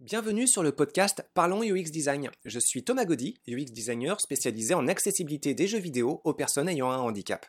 Bienvenue 0.00 0.46
sur 0.46 0.62
le 0.62 0.70
podcast 0.70 1.28
Parlons 1.34 1.64
UX 1.64 1.90
Design. 1.90 2.30
Je 2.44 2.60
suis 2.60 2.84
Thomas 2.84 3.04
Gaudy, 3.04 3.40
UX 3.48 3.72
designer 3.72 4.20
spécialisé 4.20 4.72
en 4.72 4.86
accessibilité 4.86 5.54
des 5.54 5.66
jeux 5.66 5.80
vidéo 5.80 6.20
aux 6.22 6.34
personnes 6.34 6.68
ayant 6.68 6.88
un 6.92 6.98
handicap. 6.98 7.44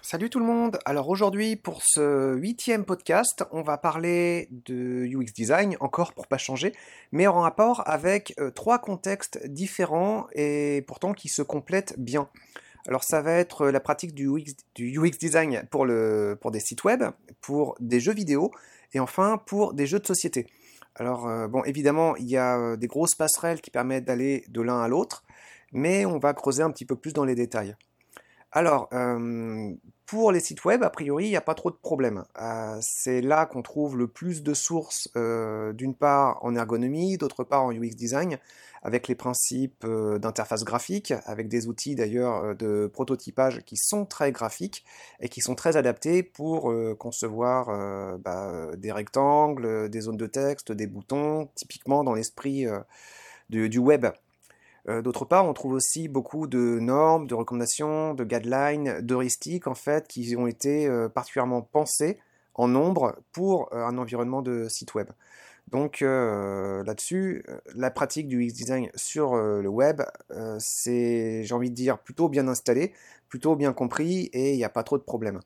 Salut 0.00 0.30
tout 0.30 0.38
le 0.38 0.44
monde. 0.44 0.78
Alors 0.84 1.08
aujourd'hui 1.08 1.56
pour 1.56 1.82
ce 1.82 2.36
huitième 2.36 2.84
podcast, 2.84 3.42
on 3.50 3.62
va 3.62 3.78
parler 3.78 4.48
de 4.52 5.04
UX 5.06 5.32
design 5.34 5.76
encore 5.80 6.12
pour 6.12 6.28
pas 6.28 6.38
changer, 6.38 6.72
mais 7.10 7.26
en 7.26 7.40
rapport 7.40 7.82
avec 7.88 8.32
euh, 8.38 8.52
trois 8.52 8.78
contextes 8.78 9.44
différents 9.44 10.28
et 10.34 10.84
pourtant 10.86 11.14
qui 11.14 11.28
se 11.28 11.42
complètent 11.42 11.98
bien. 11.98 12.28
Alors 12.86 13.02
ça 13.02 13.22
va 13.22 13.32
être 13.32 13.70
la 13.70 13.80
pratique 13.80 14.14
du 14.14 14.28
UX, 14.28 15.18
design 15.18 15.64
pour 15.68 15.84
des 15.86 16.60
sites 16.60 16.84
web, 16.84 17.02
pour 17.40 17.74
des 17.80 17.98
jeux 17.98 18.14
vidéo 18.14 18.52
et 18.94 19.00
enfin 19.00 19.38
pour 19.44 19.74
des 19.74 19.86
jeux 19.86 19.98
de 19.98 20.06
société. 20.06 20.46
Alors 20.94 21.28
euh, 21.28 21.48
bon, 21.48 21.62
évidemment, 21.64 22.16
il 22.16 22.28
y 22.28 22.36
a 22.36 22.58
euh, 22.58 22.76
des 22.76 22.86
grosses 22.86 23.14
passerelles 23.14 23.60
qui 23.60 23.70
permettent 23.70 24.04
d'aller 24.04 24.44
de 24.48 24.62
l'un 24.62 24.80
à 24.80 24.88
l'autre, 24.88 25.24
mais 25.72 26.06
on 26.06 26.18
va 26.18 26.32
creuser 26.34 26.62
un 26.62 26.70
petit 26.70 26.86
peu 26.86 26.96
plus 26.96 27.12
dans 27.12 27.24
les 27.24 27.34
détails. 27.34 27.76
Alors, 28.52 28.88
euh, 28.92 29.72
pour 30.06 30.30
les 30.30 30.38
sites 30.38 30.64
web, 30.64 30.84
a 30.84 30.90
priori, 30.90 31.26
il 31.26 31.30
n'y 31.30 31.36
a 31.36 31.40
pas 31.40 31.54
trop 31.54 31.72
de 31.72 31.76
problèmes. 31.76 32.22
c'est 32.80 33.20
là 33.20 33.46
qu'on 33.46 33.62
trouve 33.62 33.96
le 33.96 34.06
plus 34.06 34.44
de 34.44 34.54
sources, 34.54 35.08
d'une 35.16 35.96
part 35.96 36.38
en 36.44 36.54
ergonomie, 36.54 37.16
d'autre 37.16 37.42
part 37.42 37.64
en 37.64 37.72
UX 37.72 37.96
design, 37.96 38.38
avec 38.84 39.08
les 39.08 39.14
principes 39.14 39.84
euh, 39.84 40.18
d'interface 40.18 40.62
graphique, 40.62 41.14
avec 41.24 41.48
des 41.48 41.66
outils 41.66 41.94
d'ailleurs 41.94 42.44
euh, 42.44 42.54
de 42.54 42.86
prototypage 42.86 43.64
qui 43.64 43.76
sont 43.76 44.04
très 44.04 44.30
graphiques 44.30 44.84
et 45.20 45.30
qui 45.30 45.40
sont 45.40 45.54
très 45.54 45.78
adaptés 45.78 46.22
pour 46.22 46.70
euh, 46.70 46.94
concevoir 46.94 48.18
bah, 48.18 48.76
des 48.76 48.92
rectangles, 48.92 49.88
des 49.88 50.02
zones 50.02 50.18
de 50.18 50.26
texte, 50.26 50.70
des 50.70 50.86
boutons, 50.86 51.48
typiquement 51.54 52.04
dans 52.04 52.12
l'esprit 52.12 52.66
du, 53.48 53.78
web. 53.78 54.06
D'autre 54.86 55.24
part, 55.24 55.46
on 55.46 55.54
trouve 55.54 55.72
aussi 55.72 56.08
beaucoup 56.08 56.46
de 56.46 56.78
normes, 56.78 57.26
de 57.26 57.34
recommandations, 57.34 58.12
de 58.12 58.24
guidelines, 58.24 59.00
d'heuristiques 59.00 59.66
en 59.66 59.74
fait, 59.74 60.06
qui 60.06 60.36
ont 60.36 60.46
été 60.46 60.90
particulièrement 61.14 61.62
pensées 61.62 62.18
en 62.54 62.68
nombre 62.68 63.16
pour 63.32 63.72
un 63.74 63.96
environnement 63.96 64.42
de 64.42 64.68
site 64.68 64.94
web. 64.94 65.08
Donc 65.70 66.02
euh, 66.02 66.84
là-dessus, 66.84 67.44
euh, 67.48 67.58
la 67.74 67.90
pratique 67.90 68.28
du 68.28 68.46
UX 68.46 68.52
design 68.52 68.90
sur 68.94 69.34
euh, 69.34 69.60
le 69.60 69.68
web, 69.68 70.02
c'est, 70.58 71.42
j'ai 71.44 71.54
envie 71.54 71.70
de 71.70 71.74
dire, 71.74 71.98
plutôt 71.98 72.28
bien 72.28 72.48
installé, 72.48 72.92
plutôt 73.28 73.56
bien 73.56 73.72
compris 73.72 74.30
et 74.32 74.52
il 74.52 74.56
n'y 74.56 74.64
a 74.64 74.68
pas 74.68 74.82
trop 74.82 74.98
de 74.98 75.02
problèmes. 75.02 75.40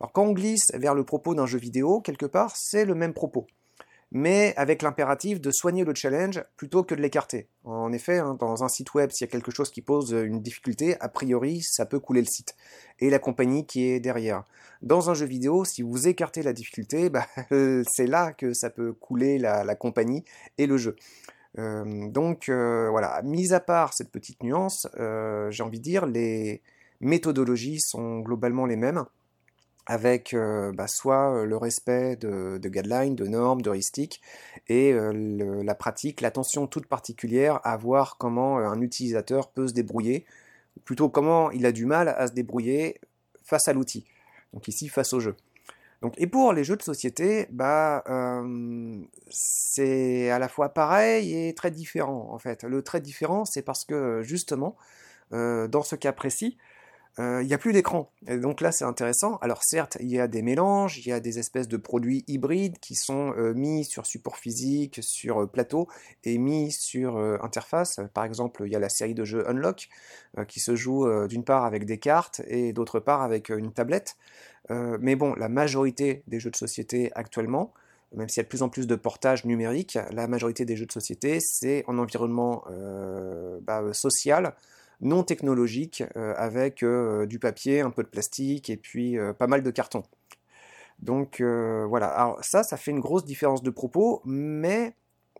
Alors 0.00 0.12
quand 0.12 0.24
on 0.24 0.32
glisse 0.32 0.72
vers 0.74 0.94
le 0.94 1.04
propos 1.04 1.34
d'un 1.34 1.46
jeu 1.46 1.58
vidéo, 1.58 2.00
quelque 2.00 2.26
part, 2.26 2.56
c'est 2.56 2.84
le 2.84 2.94
même 2.94 3.14
propos 3.14 3.46
mais 4.14 4.52
avec 4.56 4.82
l'impératif 4.82 5.40
de 5.40 5.50
soigner 5.50 5.84
le 5.84 5.94
challenge 5.94 6.44
plutôt 6.58 6.84
que 6.84 6.94
de 6.94 7.00
l'écarter. 7.00 7.48
En 7.64 7.92
effet, 7.92 8.18
hein, 8.18 8.36
dans 8.38 8.62
un 8.62 8.68
site 8.68 8.92
web, 8.92 9.10
s'il 9.10 9.26
y 9.26 9.28
a 9.28 9.32
quelque 9.32 9.50
chose 9.50 9.70
qui 9.70 9.80
pose 9.80 10.12
une 10.12 10.42
difficulté, 10.42 10.96
a 11.00 11.08
priori, 11.08 11.62
ça 11.62 11.86
peut 11.86 11.98
couler 11.98 12.20
le 12.20 12.26
site 12.26 12.54
et 13.00 13.08
la 13.08 13.18
compagnie 13.18 13.66
qui 13.66 13.88
est 13.88 14.00
derrière. 14.00 14.44
Dans 14.82 15.08
un 15.08 15.14
jeu 15.14 15.24
vidéo, 15.24 15.64
si 15.64 15.80
vous 15.80 16.08
écartez 16.08 16.42
la 16.42 16.52
difficulté, 16.52 17.08
bah, 17.10 17.26
c'est 17.50 18.06
là 18.06 18.32
que 18.32 18.52
ça 18.52 18.68
peut 18.68 18.92
couler 18.92 19.38
la, 19.38 19.74
compagnie 19.74 20.24
et 20.58 20.66
le 20.66 20.76
jeu. 20.76 20.94
Euh, 21.58 22.08
donc 22.08 22.50
euh, 22.50 22.88
voilà, 22.90 23.22
mis 23.22 23.54
à 23.54 23.60
part 23.60 23.94
cette 23.94 24.10
petite 24.10 24.42
nuance, 24.42 24.86
euh, 24.98 25.50
j'ai 25.50 25.62
envie 25.62 25.78
de 25.78 25.84
dire, 25.84 26.04
les 26.04 26.60
méthodologies 27.00 27.80
sont 27.80 28.20
globalement 28.20 28.66
les 28.66 28.76
mêmes 28.76 29.04
avec 29.86 30.32
euh, 30.32 30.72
bah, 30.72 30.86
soit 30.86 31.34
euh, 31.34 31.44
le 31.44 31.56
respect 31.56 32.16
de, 32.16 32.58
guidelines, 32.62 33.16
de 33.16 33.26
normes, 33.26 33.62
d'heuristiques, 33.62 34.20
et 34.68 34.92
euh, 34.92 35.62
la 35.62 35.74
pratique, 35.74 36.20
l'attention 36.20 36.66
toute 36.66 36.86
particulière 36.86 37.60
à 37.64 37.76
voir 37.76 38.16
comment 38.16 38.58
un 38.58 38.80
utilisateur 38.80 39.50
peut 39.50 39.68
se 39.68 39.72
débrouiller, 39.72 40.24
ou 40.76 40.80
plutôt 40.80 41.08
comment 41.08 41.50
il 41.50 41.66
a 41.66 41.72
du 41.72 41.86
mal 41.86 42.08
à 42.08 42.28
se 42.28 42.32
débrouiller 42.32 43.00
face 43.42 43.68
à 43.68 43.72
l'outil, 43.72 44.06
donc 44.52 44.68
ici 44.68 44.88
face 44.88 45.12
au 45.12 45.20
jeu. 45.20 45.36
Donc, 46.00 46.14
et 46.18 46.26
pour 46.26 46.52
les 46.52 46.64
jeux 46.64 46.76
de 46.76 46.82
société, 46.82 47.46
bah, 47.50 48.02
c'est 49.30 50.30
à 50.30 50.40
la 50.40 50.48
fois 50.48 50.70
pareil 50.70 51.32
et 51.32 51.54
très 51.54 51.70
différent 51.70 52.28
en 52.32 52.38
fait. 52.40 52.64
Le 52.64 52.82
très 52.82 53.00
différent, 53.00 53.44
c'est 53.44 53.62
parce 53.62 53.84
que 53.84 54.20
justement, 54.22 54.76
dans 55.30 55.82
ce 55.84 55.94
cas 55.94 56.12
précis, 56.12 56.58
euh, 57.18 57.42
il 57.42 57.46
n'y 57.46 57.52
a 57.52 57.58
plus 57.58 57.72
d'écran. 57.72 58.10
Donc 58.26 58.60
là, 58.60 58.72
c'est 58.72 58.84
intéressant. 58.84 59.36
Alors 59.42 59.62
certes, 59.62 59.98
il 60.00 60.08
y 60.08 60.18
a 60.18 60.28
des 60.28 60.40
mélanges, 60.40 60.98
il 60.98 61.06
y 61.06 61.12
a 61.12 61.20
des 61.20 61.38
espèces 61.38 61.68
de 61.68 61.76
produits 61.76 62.24
hybrides 62.26 62.78
qui 62.78 62.94
sont 62.94 63.34
euh, 63.36 63.52
mis 63.52 63.84
sur 63.84 64.06
support 64.06 64.38
physique, 64.38 65.00
sur 65.02 65.42
euh, 65.42 65.46
plateau, 65.46 65.88
et 66.24 66.38
mis 66.38 66.72
sur 66.72 67.18
interface. 67.42 68.00
Par 68.14 68.24
exemple, 68.24 68.62
il 68.66 68.72
y 68.72 68.76
a 68.76 68.78
la 68.78 68.88
série 68.88 69.14
de 69.14 69.24
jeux 69.24 69.48
Unlock, 69.48 69.88
qui 70.48 70.60
se 70.60 70.74
joue 70.76 71.06
d'une 71.26 71.44
part 71.44 71.64
avec 71.64 71.84
des 71.84 71.98
cartes 71.98 72.40
et 72.46 72.72
d'autre 72.72 73.00
part 73.00 73.22
avec 73.22 73.50
une 73.50 73.72
tablette. 73.72 74.16
mais 74.70 75.16
bon, 75.16 75.34
la 75.34 75.48
majorité 75.48 76.22
des 76.26 76.40
jeux 76.40 76.50
de 76.50 76.56
société 76.56 77.10
actuellement, 77.14 77.72
même 78.14 78.28
s'il 78.28 78.38
y 78.38 78.40
a 78.40 78.44
de 78.44 78.48
plus 78.48 78.62
en 78.62 78.68
plus 78.68 78.86
de 78.86 78.94
portages 78.94 79.44
numériques, 79.44 79.98
la 80.12 80.26
majorité 80.26 80.64
des 80.64 80.76
jeux 80.76 80.86
de 80.86 80.92
société, 80.92 81.38
c'est 81.40 81.84
en 81.86 81.98
environnement 81.98 82.64
bah, 83.62 83.82
social, 83.92 84.54
non 85.02 85.24
technologique 85.24 86.04
euh, 86.16 86.32
avec 86.36 86.82
euh, 86.82 87.26
du 87.26 87.38
papier, 87.38 87.80
un 87.80 87.90
peu 87.90 88.02
de 88.02 88.08
plastique 88.08 88.70
et 88.70 88.76
puis 88.76 89.18
euh, 89.18 89.32
pas 89.32 89.48
mal 89.48 89.62
de 89.62 89.70
carton. 89.70 90.04
Donc 91.00 91.42
voilà, 91.42 92.06
alors 92.06 92.44
ça, 92.44 92.62
ça 92.62 92.76
fait 92.76 92.92
une 92.92 93.00
grosse 93.00 93.24
différence 93.24 93.60
de 93.64 93.70
propos, 93.70 94.22
mais 94.24 94.94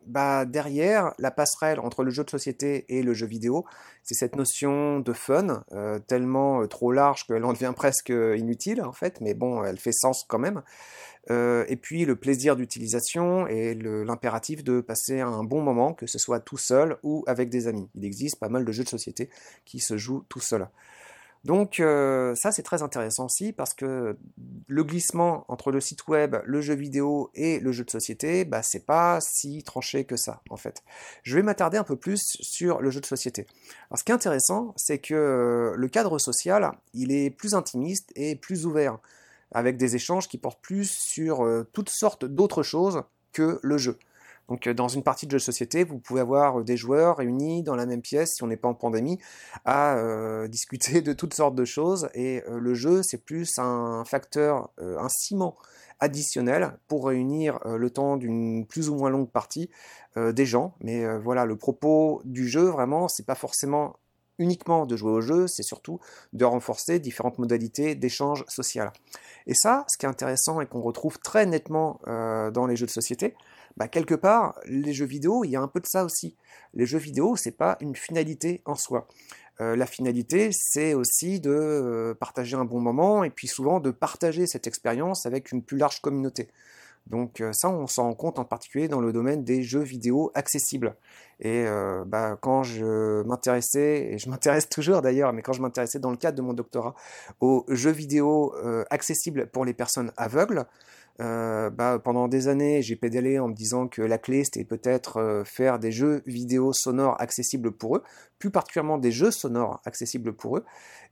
bah, 0.07 0.45
derrière, 0.45 1.13
la 1.19 1.31
passerelle 1.31 1.81
entre 1.81 2.05
le 2.05 2.11
jeu 2.11 2.25
de 2.25 2.31
société 2.31 2.85
et 2.89 3.03
le 3.03 3.15
jeu 3.15 3.27
vidéo, 3.27 3.65
c'est 4.03 4.15
cette 4.15 4.37
notion 4.37 5.01
de 5.01 5.13
fun, 5.13 5.65
tellement 6.07 6.67
trop 6.67 6.93
large 6.93 7.27
qu'elle 7.27 7.45
en 7.45 7.53
devient 7.53 7.73
presque 7.75 8.09
inutile 8.11 8.83
en 8.83 8.93
fait, 8.93 9.21
mais 9.21 9.35
bon, 9.35 9.63
elle 9.65 9.79
fait 9.79 9.93
sens 9.93 10.25
quand 10.29 10.39
même. 10.39 10.63
Euh, 11.31 11.65
et 11.69 11.77
puis 11.77 12.05
le 12.05 12.17
plaisir 12.17 12.57
d'utilisation 12.57 13.47
et 13.47 13.75
l'impératif 13.75 14.65
de 14.65 14.81
passer 14.81 15.21
un 15.21 15.45
bon 15.45 15.63
moment, 15.63 15.95
que 15.95 16.07
ce 16.07 16.19
soit 16.19 16.41
tout 16.41 16.57
seul 16.57 16.97
ou 17.03 17.25
avec 17.27 17.49
des 17.49 17.69
amis. 17.69 17.89
Il 17.95 18.05
existe 18.05 18.39
pas 18.41 18.49
mal 18.49 18.65
de 18.65 18.73
jeux 18.73 18.85
de 18.85 18.89
société 18.89 19.31
qui 19.65 19.79
se 19.79 19.97
jouent 19.97 20.25
tout 20.29 20.41
seul. 20.41 20.67
Donc 21.45 21.81
euh, 21.81 22.37
ça 22.37 22.53
c'est 22.53 22.63
très 22.63 22.83
intéressant 22.83 23.25
aussi 23.25 23.53
parce 23.53 23.75
que 23.75 24.17
le 24.69 24.85
glissement 24.85 25.45
entre 25.49 25.73
le 25.73 25.81
site 25.81 26.07
web, 26.07 26.37
le 26.45 26.61
jeu 26.61 26.75
vidéo 26.75 27.31
et 27.35 27.59
le 27.59 27.73
jeu 27.73 27.85
de 27.85 27.91
société, 27.91 28.45
bah, 28.45 28.63
c'est 28.63 28.87
pas 28.87 29.21
si 29.21 29.65
tranché 29.65 30.05
que 30.05 30.17
ça 30.17 30.41
en 30.51 30.57
fait. 30.57 30.83
Je 31.25 31.35
vais 31.35 31.43
m'attarder 31.43 31.79
un 31.79 31.85
peu 31.85 31.97
plus 31.97 32.37
sur 32.41 32.81
le 32.81 32.91
jeu 32.91 33.01
de 33.01 33.07
société. 33.07 33.47
Alors 33.91 33.99
ce 33.99 34.05
qui 34.05 34.13
est 34.13 34.15
intéressant, 34.15 34.73
c'est 34.77 34.99
que 34.99 35.15
euh, 35.15 35.75
le 35.77 35.89
cadre 35.89 36.19
social, 36.19 36.73
il 36.95 37.11
est 37.11 37.31
plus 37.31 37.55
intimiste 37.55 38.13
et 38.15 38.37
plus 38.37 38.65
ouvert 38.65 38.99
avec 39.51 39.77
des 39.77 39.97
échanges 39.97 40.29
qui 40.29 40.39
portent 40.39 40.63
plus 40.63 40.91
sur 40.91 41.45
euh, 41.45 41.69
toutes 41.73 41.91
sortes 41.91 42.25
d'autres 42.25 42.63
choses 42.63 43.03
que 43.33 43.59
le 43.63 43.79
jeu. 43.79 43.99
Donc 44.49 44.67
euh, 44.67 44.75
dans 44.75 44.89
une 44.89 45.03
partie 45.03 45.27
de 45.27 45.31
jeu 45.33 45.39
de 45.39 45.43
société, 45.43 45.85
vous 45.85 45.99
pouvez 45.99 46.21
avoir 46.21 46.61
euh, 46.61 46.65
des 46.65 46.77
joueurs 46.77 47.19
réunis 47.19 47.63
dans 47.63 47.75
la 47.75 47.87
même 47.87 48.03
pièce, 48.03 48.35
si 48.35 48.43
on 48.43 48.47
n'est 48.47 48.57
pas 48.57 48.69
en 48.69 48.75
pandémie, 48.75 49.19
à 49.65 49.97
discuter 50.49 51.03
de 51.03 51.13
toutes 51.13 51.35
sortes 51.35 51.55
de 51.55 51.65
choses. 51.65 52.09
Et 52.15 52.43
le 52.49 52.75
jeu, 52.75 53.03
c'est 53.03 53.25
plus 53.25 53.59
un 53.59 54.05
facteur, 54.05 54.71
un 54.79 55.09
ciment 55.09 55.57
additionnel 56.01 56.79
pour 56.89 57.07
réunir 57.07 57.59
le 57.65 57.91
temps 57.91 58.17
d'une 58.17 58.67
plus 58.67 58.89
ou 58.89 58.97
moins 58.97 59.11
longue 59.11 59.31
partie 59.31 59.71
des 60.17 60.47
gens. 60.47 60.75
Mais 60.81 61.19
voilà, 61.19 61.45
le 61.45 61.57
propos 61.57 62.23
du 62.25 62.49
jeu, 62.49 62.65
vraiment, 62.65 63.09
c'est 63.09 63.27
pas 63.27 63.35
forcément 63.35 63.97
uniquement 64.39 64.87
de 64.87 64.97
jouer 64.97 65.13
au 65.13 65.21
jeu, 65.21 65.47
c'est 65.47 65.63
surtout 65.63 66.01
de 66.33 66.45
renforcer 66.45 66.99
différentes 66.99 67.39
modalités 67.39 67.95
d'échange 67.95 68.45
social. 68.49 68.93
Et 69.47 69.55
ça, 69.55 69.85
ce 69.89 69.97
qui 69.97 70.07
est 70.07 70.09
intéressant 70.09 70.61
et 70.61 70.67
qu'on 70.67 70.81
retrouve 70.81 71.19
très 71.19 71.47
nettement 71.47 72.01
euh, 72.07 72.51
dans 72.51 72.67
les 72.67 72.77
jeux 72.77 72.87
de 72.87 72.91
société, 72.91 73.35
bah, 73.77 73.89
quelque 73.89 74.15
part, 74.15 74.59
les 74.67 74.93
jeux 74.93 75.07
vidéo, 75.07 75.45
il 75.45 75.51
y 75.51 75.57
a 75.57 75.61
un 75.61 75.69
peu 75.69 75.81
de 75.81 75.87
ça 75.87 76.05
aussi. 76.05 76.37
Les 76.75 76.87
jeux 76.87 76.99
vidéo, 76.99 77.37
c'est 77.37 77.57
pas 77.57 77.77
une 77.81 77.97
finalité 77.97 78.63
en 78.65 78.75
soi. 78.75 79.09
Euh, 79.61 79.77
la 79.77 79.87
finalité, 79.87 80.51
c'est 80.53 80.95
aussi 80.95 81.41
de 81.41 81.51
euh, 81.51 82.15
partager 82.15 82.57
un 82.57 82.65
bon 82.65 82.81
moment 82.81 83.23
et 83.23 83.31
puis 83.31 83.47
souvent 83.47 83.81
de 83.81 83.91
partager 83.91 84.47
cette 84.47 84.67
expérience 84.67 85.27
avec 85.27 85.53
une 85.53 85.63
plus 85.63 85.77
large 85.77 86.01
communauté. 86.01 86.49
Donc 87.07 87.41
euh, 87.41 87.53
ça, 87.53 87.69
on 87.69 87.87
s'en 87.87 88.05
rend 88.05 88.15
compte 88.15 88.39
en 88.39 88.45
particulier 88.45 88.89
dans 88.89 89.01
le 89.01 89.13
domaine 89.13 89.45
des 89.45 89.63
jeux 89.63 89.83
vidéo 89.83 90.31
accessibles. 90.35 90.97
Et 91.45 91.65
bah, 92.07 92.39
quand 92.41 92.63
je 92.63 93.25
m'intéressais, 93.25 94.13
et 94.13 94.19
je 94.19 94.31
m'intéresse 94.31 94.69
toujours 94.69 95.03
d'ailleurs, 95.03 95.33
mais 95.33 95.43
quand 95.43 95.53
je 95.53 95.61
m'intéressais 95.61 95.99
dans 95.99 96.13
le 96.13 96.17
cadre 96.17 96.37
de 96.37 96.43
mon 96.43 96.53
doctorat 96.53 96.95
aux 97.41 97.65
jeux 97.69 97.91
vidéo 97.91 98.55
accessibles 98.91 99.49
pour 99.49 99.65
les 99.65 99.75
personnes 99.75 100.13
aveugles, 100.17 100.67
Euh, 101.21 101.71
bah, 101.71 102.01
pendant 102.03 102.27
des 102.27 102.49
années, 102.49 102.83
j'ai 102.83 102.97
pédalé 102.97 103.39
en 103.39 103.49
me 103.49 103.55
disant 103.55 103.87
que 103.87 104.03
la 104.03 104.19
clé, 104.19 104.45
c'était 104.45 104.65
peut-être 104.65 105.19
euh, 105.19 105.45
faire 105.45 105.79
des 105.79 105.93
jeux 105.93 106.23
vidéo 106.27 106.73
sonores 106.73 107.21
accessibles 107.21 107.71
pour 107.73 107.97
eux, 107.97 108.03
plus 108.39 108.51
particulièrement 108.51 108.99
des 108.99 109.13
jeux 109.13 109.31
sonores 109.31 109.81
accessibles 109.85 110.33
pour 110.33 110.57
eux. 110.57 110.65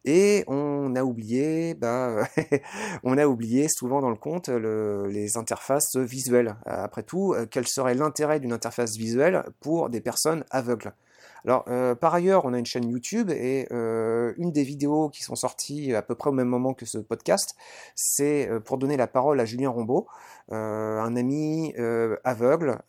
Et 0.06 0.44
on 0.46 0.96
a 0.96 1.04
oublié, 1.04 1.74
bah, 1.74 2.26
on 3.04 3.18
a 3.18 3.26
oublié 3.26 3.68
souvent 3.68 4.00
dans 4.00 4.10
le 4.10 4.16
compte 4.16 4.48
les 4.48 5.36
interfaces 5.36 5.96
visuelles. 5.96 6.56
Après 6.64 7.02
tout, 7.02 7.34
euh, 7.34 7.46
quel 7.50 7.68
serait 7.68 7.94
l'intérêt 7.94 8.40
d'une 8.40 8.52
interface 8.52 8.96
visuelle 8.96 9.44
pour 9.60 9.90
des 9.90 10.00
personnes 10.00 10.44
aveugles? 10.50 10.92
Alors, 11.44 11.64
euh, 11.68 11.94
par 11.94 12.14
ailleurs, 12.14 12.44
on 12.44 12.52
a 12.52 12.58
une 12.58 12.66
chaîne 12.66 12.88
YouTube 12.88 13.30
et 13.30 13.66
euh, 13.72 14.32
une 14.36 14.52
des 14.52 14.62
vidéos 14.62 15.08
qui 15.08 15.22
sont 15.22 15.34
sorties 15.34 15.94
à 15.94 16.02
peu 16.02 16.14
près 16.14 16.30
au 16.30 16.32
même 16.32 16.48
moment 16.48 16.74
que 16.74 16.86
ce 16.86 16.98
podcast, 16.98 17.56
c'est 17.94 18.48
euh, 18.48 18.60
pour 18.60 18.78
donner 18.78 18.96
la 18.96 19.06
parole 19.06 19.40
à 19.40 19.44
Julien 19.44 19.70
Rombaud, 19.70 20.06
un 20.52 21.14
ami 21.14 21.72
aveugle 22.24 22.80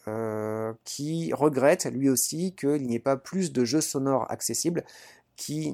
qui 0.83 1.31
regrette 1.31 1.86
lui 1.86 2.09
aussi 2.09 2.56
qu'il 2.56 2.88
n'y 2.88 2.95
ait 2.95 3.00
pas 3.00 3.18
plus 3.18 3.53
de 3.53 3.63
jeux 3.65 3.81
sonores 3.81 4.25
accessibles 4.31 4.83
qui, 5.41 5.73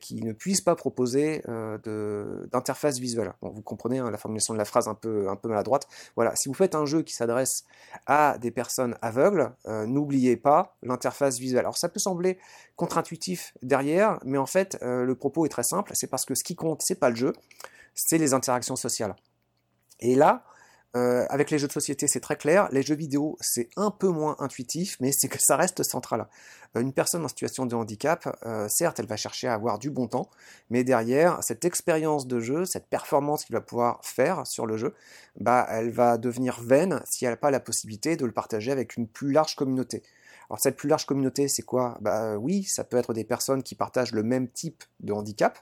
qui 0.00 0.22
ne 0.22 0.32
puisse 0.32 0.62
pas 0.62 0.74
proposer 0.74 1.42
euh, 1.46 2.46
d'interface 2.46 2.98
visuelle. 2.98 3.34
Bon, 3.42 3.50
vous 3.50 3.60
comprenez 3.60 3.98
hein, 3.98 4.10
la 4.10 4.16
formulation 4.16 4.54
de 4.54 4.58
la 4.58 4.64
phrase 4.64 4.88
un 4.88 4.94
peu, 4.94 5.26
maladroite. 5.44 5.86
Voilà, 6.16 6.34
si 6.36 6.48
vous 6.48 6.54
faites 6.54 6.74
un 6.74 6.86
jeu 6.86 7.02
qui 7.02 7.12
s'adresse 7.12 7.64
à 8.06 8.38
des 8.38 8.50
personnes 8.50 8.96
aveugles, 9.02 9.52
euh, 9.66 9.84
n'oubliez 9.84 10.38
pas 10.38 10.78
l'interface 10.82 11.38
visuelle. 11.38 11.60
Alors 11.60 11.76
ça 11.76 11.90
peut 11.90 12.00
sembler 12.00 12.38
contre-intuitif 12.76 13.52
derrière, 13.60 14.18
mais 14.24 14.38
en 14.38 14.46
fait 14.46 14.78
euh, 14.80 15.04
le 15.04 15.14
propos 15.14 15.44
est 15.44 15.50
très 15.50 15.64
simple. 15.64 15.92
C'est 15.94 16.06
parce 16.06 16.24
que 16.24 16.34
ce 16.34 16.42
qui 16.42 16.56
compte, 16.56 16.80
c'est 16.82 16.98
pas 16.98 17.10
le 17.10 17.16
jeu, 17.16 17.34
c'est 17.94 18.16
les 18.16 18.32
interactions 18.32 18.76
sociales. 18.76 19.14
Et 20.00 20.14
là, 20.14 20.46
euh, 20.96 21.26
avec 21.28 21.50
les 21.50 21.58
jeux 21.58 21.66
de 21.66 21.72
société, 21.72 22.06
c'est 22.06 22.20
très 22.20 22.36
clair. 22.36 22.68
Les 22.70 22.82
jeux 22.82 22.94
vidéo, 22.94 23.36
c'est 23.40 23.68
un 23.76 23.90
peu 23.90 24.08
moins 24.08 24.36
intuitif, 24.38 24.96
mais 25.00 25.10
c'est 25.12 25.26
que 25.26 25.38
ça 25.40 25.56
reste 25.56 25.82
central. 25.82 26.28
Euh, 26.76 26.80
une 26.80 26.92
personne 26.92 27.24
en 27.24 27.28
situation 27.28 27.66
de 27.66 27.74
handicap, 27.74 28.38
euh, 28.46 28.68
certes, 28.68 29.00
elle 29.00 29.06
va 29.06 29.16
chercher 29.16 29.48
à 29.48 29.54
avoir 29.54 29.80
du 29.80 29.90
bon 29.90 30.06
temps, 30.06 30.30
mais 30.70 30.84
derrière, 30.84 31.42
cette 31.42 31.64
expérience 31.64 32.28
de 32.28 32.38
jeu, 32.38 32.64
cette 32.64 32.86
performance 32.86 33.44
qu'il 33.44 33.54
va 33.54 33.60
pouvoir 33.60 33.98
faire 34.04 34.46
sur 34.46 34.66
le 34.66 34.76
jeu, 34.76 34.94
bah, 35.40 35.66
elle 35.68 35.90
va 35.90 36.16
devenir 36.16 36.60
vaine 36.62 37.00
si 37.06 37.24
elle 37.24 37.32
n'a 37.32 37.36
pas 37.36 37.50
la 37.50 37.60
possibilité 37.60 38.16
de 38.16 38.24
le 38.24 38.32
partager 38.32 38.70
avec 38.70 38.96
une 38.96 39.08
plus 39.08 39.32
large 39.32 39.56
communauté. 39.56 40.04
Alors 40.48 40.60
cette 40.60 40.76
plus 40.76 40.88
large 40.88 41.06
communauté, 41.06 41.48
c'est 41.48 41.62
quoi? 41.62 41.98
Bah 42.02 42.36
oui, 42.36 42.64
ça 42.64 42.84
peut 42.84 42.98
être 42.98 43.14
des 43.14 43.24
personnes 43.24 43.62
qui 43.62 43.74
partagent 43.74 44.12
le 44.12 44.22
même 44.22 44.46
type 44.48 44.84
de 45.00 45.12
handicap, 45.12 45.58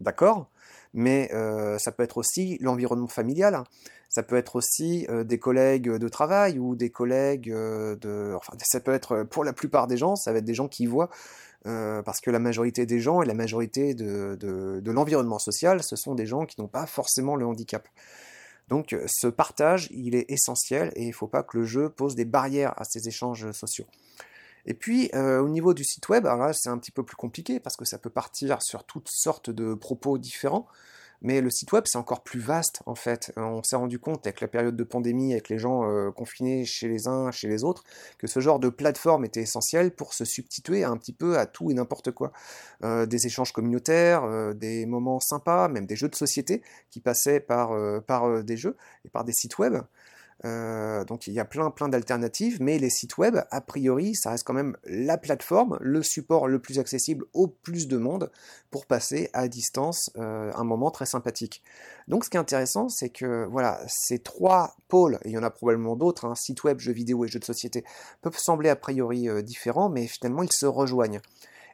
d'accord, 0.00 0.50
mais 0.92 1.30
ça 1.78 1.92
peut 1.92 2.02
être 2.02 2.18
aussi 2.18 2.58
l'environnement 2.60 3.06
familial. 3.06 3.62
Ça 4.08 4.22
peut 4.22 4.36
être 4.36 4.56
aussi 4.56 5.06
euh, 5.10 5.22
des 5.22 5.38
collègues 5.38 5.90
de 5.90 6.08
travail 6.08 6.58
ou 6.58 6.74
des 6.74 6.90
collègues 6.90 7.50
euh, 7.50 7.94
de... 7.96 8.32
Enfin, 8.36 8.54
ça 8.62 8.80
peut 8.80 8.92
être, 8.92 9.24
pour 9.24 9.44
la 9.44 9.52
plupart 9.52 9.86
des 9.86 9.98
gens, 9.98 10.16
ça 10.16 10.32
va 10.32 10.38
être 10.38 10.46
des 10.46 10.54
gens 10.54 10.68
qui 10.68 10.86
voient, 10.86 11.10
euh, 11.66 12.02
parce 12.02 12.20
que 12.20 12.30
la 12.30 12.38
majorité 12.38 12.86
des 12.86 13.00
gens 13.00 13.20
et 13.20 13.26
la 13.26 13.34
majorité 13.34 13.94
de, 13.94 14.36
de, 14.40 14.90
l'environnement 14.90 15.38
social, 15.38 15.82
ce 15.82 15.94
sont 15.94 16.14
des 16.14 16.24
gens 16.24 16.46
qui 16.46 16.58
n'ont 16.60 16.68
pas 16.68 16.86
forcément 16.86 17.36
le 17.36 17.44
handicap. 17.44 17.86
Donc 18.68 18.94
ce 19.06 19.28
partage, 19.28 19.88
il 19.92 20.14
est 20.14 20.30
essentiel 20.30 20.92
et 20.94 21.02
il 21.04 21.08
ne 21.08 21.14
faut 21.14 21.26
pas 21.26 21.42
que 21.42 21.56
le 21.56 21.64
jeu 21.64 21.88
pose 21.88 22.14
des 22.14 22.26
barrières 22.26 22.74
à 22.76 22.84
ces 22.84 23.08
échanges 23.08 23.50
sociaux. 23.52 23.86
Et 24.66 24.74
puis 24.74 25.10
au 25.14 25.48
niveau 25.48 25.72
du 25.72 25.84
site 25.84 26.06
web, 26.10 26.26
alors 26.26 26.48
là 26.48 26.52
c'est 26.52 26.68
un 26.68 26.76
petit 26.76 26.90
peu 26.90 27.02
plus 27.02 27.16
compliqué 27.16 27.60
parce 27.60 27.76
que 27.76 27.86
ça 27.86 27.96
peut 27.96 28.10
partir 28.10 28.60
sur 28.60 28.84
toutes 28.84 29.08
sortes 29.08 29.48
de 29.48 29.72
propos 29.72 30.18
différents. 30.18 30.66
Mais 31.20 31.40
le 31.40 31.50
site 31.50 31.72
web, 31.72 31.84
c'est 31.86 31.98
encore 31.98 32.22
plus 32.22 32.38
vaste, 32.38 32.82
en 32.86 32.94
fait. 32.94 33.32
Euh, 33.36 33.42
on 33.42 33.62
s'est 33.62 33.76
rendu 33.76 33.98
compte, 33.98 34.26
avec 34.26 34.40
la 34.40 34.46
période 34.46 34.76
de 34.76 34.84
pandémie, 34.84 35.32
avec 35.32 35.48
les 35.48 35.58
gens 35.58 35.90
euh, 35.90 36.12
confinés 36.12 36.64
chez 36.64 36.86
les 36.88 37.08
uns, 37.08 37.32
chez 37.32 37.48
les 37.48 37.64
autres, 37.64 37.82
que 38.18 38.28
ce 38.28 38.38
genre 38.38 38.60
de 38.60 38.68
plateforme 38.68 39.24
était 39.24 39.40
essentiel 39.40 39.90
pour 39.90 40.14
se 40.14 40.24
substituer 40.24 40.84
un 40.84 40.96
petit 40.96 41.12
peu 41.12 41.38
à 41.38 41.46
tout 41.46 41.70
et 41.70 41.74
n'importe 41.74 42.12
quoi. 42.12 42.32
Euh, 42.84 43.06
des 43.06 43.26
échanges 43.26 43.52
communautaires, 43.52 44.54
des 44.54 44.86
moments 44.86 45.20
sympas, 45.20 45.68
même 45.68 45.86
des 45.86 45.96
jeux 45.96 46.08
de 46.08 46.14
société 46.14 46.62
qui 46.90 47.00
passaient 47.00 47.40
par, 47.40 47.72
par 48.02 48.44
des 48.44 48.56
jeux 48.56 48.76
et 49.04 49.08
par 49.08 49.24
des 49.24 49.32
sites 49.32 49.58
web. 49.58 49.78
Euh, 50.44 51.04
donc 51.04 51.26
il 51.26 51.32
y 51.32 51.40
a 51.40 51.44
plein 51.44 51.70
plein 51.70 51.88
d'alternatives, 51.88 52.58
mais 52.60 52.78
les 52.78 52.90
sites 52.90 53.18
web, 53.18 53.38
a 53.50 53.60
priori, 53.60 54.14
ça 54.14 54.30
reste 54.30 54.46
quand 54.46 54.54
même 54.54 54.76
la 54.84 55.18
plateforme, 55.18 55.78
le 55.80 56.02
support 56.02 56.46
le 56.46 56.60
plus 56.60 56.78
accessible 56.78 57.24
au 57.32 57.48
plus 57.48 57.88
de 57.88 57.96
monde 57.96 58.30
pour 58.70 58.86
passer 58.86 59.30
à 59.32 59.48
distance 59.48 60.10
euh, 60.16 60.52
un 60.54 60.64
moment 60.64 60.90
très 60.90 61.06
sympathique. 61.06 61.62
Donc 62.06 62.24
ce 62.24 62.30
qui 62.30 62.36
est 62.36 62.40
intéressant, 62.40 62.88
c'est 62.88 63.10
que 63.10 63.46
voilà, 63.46 63.80
ces 63.88 64.20
trois 64.20 64.76
pôles, 64.86 65.18
il 65.24 65.32
y 65.32 65.38
en 65.38 65.42
a 65.42 65.50
probablement 65.50 65.96
d'autres, 65.96 66.24
hein, 66.24 66.34
sites 66.34 66.62
web, 66.64 66.78
jeux 66.78 66.92
vidéo 66.92 67.24
et 67.24 67.28
jeux 67.28 67.40
de 67.40 67.44
société, 67.44 67.84
peuvent 68.22 68.38
sembler 68.38 68.68
a 68.68 68.76
priori 68.76 69.28
euh, 69.28 69.42
différents, 69.42 69.88
mais 69.88 70.06
finalement 70.06 70.42
ils 70.42 70.52
se 70.52 70.66
rejoignent. 70.66 71.20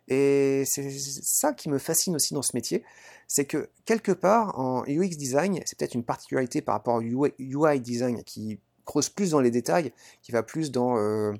Et 0.08 0.64
c'est 0.66 0.90
ça 0.90 1.52
qui 1.52 1.68
me 1.68 1.78
fascine 1.78 2.14
aussi 2.16 2.34
dans 2.34 2.42
ce 2.42 2.54
métier, 2.54 2.84
c'est 3.26 3.46
que 3.46 3.70
quelque 3.84 4.12
part 4.12 4.58
en 4.58 4.84
UX 4.86 5.16
design, 5.16 5.60
c'est 5.64 5.78
peut-être 5.78 5.94
une 5.94 6.04
particularité 6.04 6.60
par 6.60 6.74
rapport 6.74 6.96
au 6.96 7.00
UI 7.00 7.80
design 7.80 8.22
qui 8.24 8.58
creuse 8.84 9.08
plus 9.08 9.30
dans 9.30 9.40
les 9.40 9.50
détails, 9.50 9.92
qui 10.22 10.32
va 10.32 10.42
plus 10.42 10.70
dans 10.70 10.98
euh, 10.98 11.32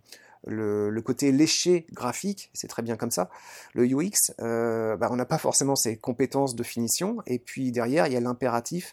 le, 0.47 1.01
côté 1.01 1.33
léché 1.33 1.87
graphique, 1.93 2.51
c'est 2.55 2.69
très 2.69 2.83
bien 2.83 2.97
comme 2.97 3.11
ça. 3.11 3.31
Le 3.75 3.85
UX, 3.85 4.33
euh, 4.41 4.97
bah, 4.97 5.09
on 5.11 5.17
n'a 5.17 5.27
pas 5.27 5.39
forcément 5.39 5.77
ces 5.77 5.97
compétences 5.97 6.55
de 6.55 6.63
finition, 6.63 7.19
et 7.27 7.39
puis 7.39 7.73
derrière, 7.73 8.07
il 8.07 8.13
y 8.13 8.17
a 8.17 8.21
l'impératif 8.21 8.93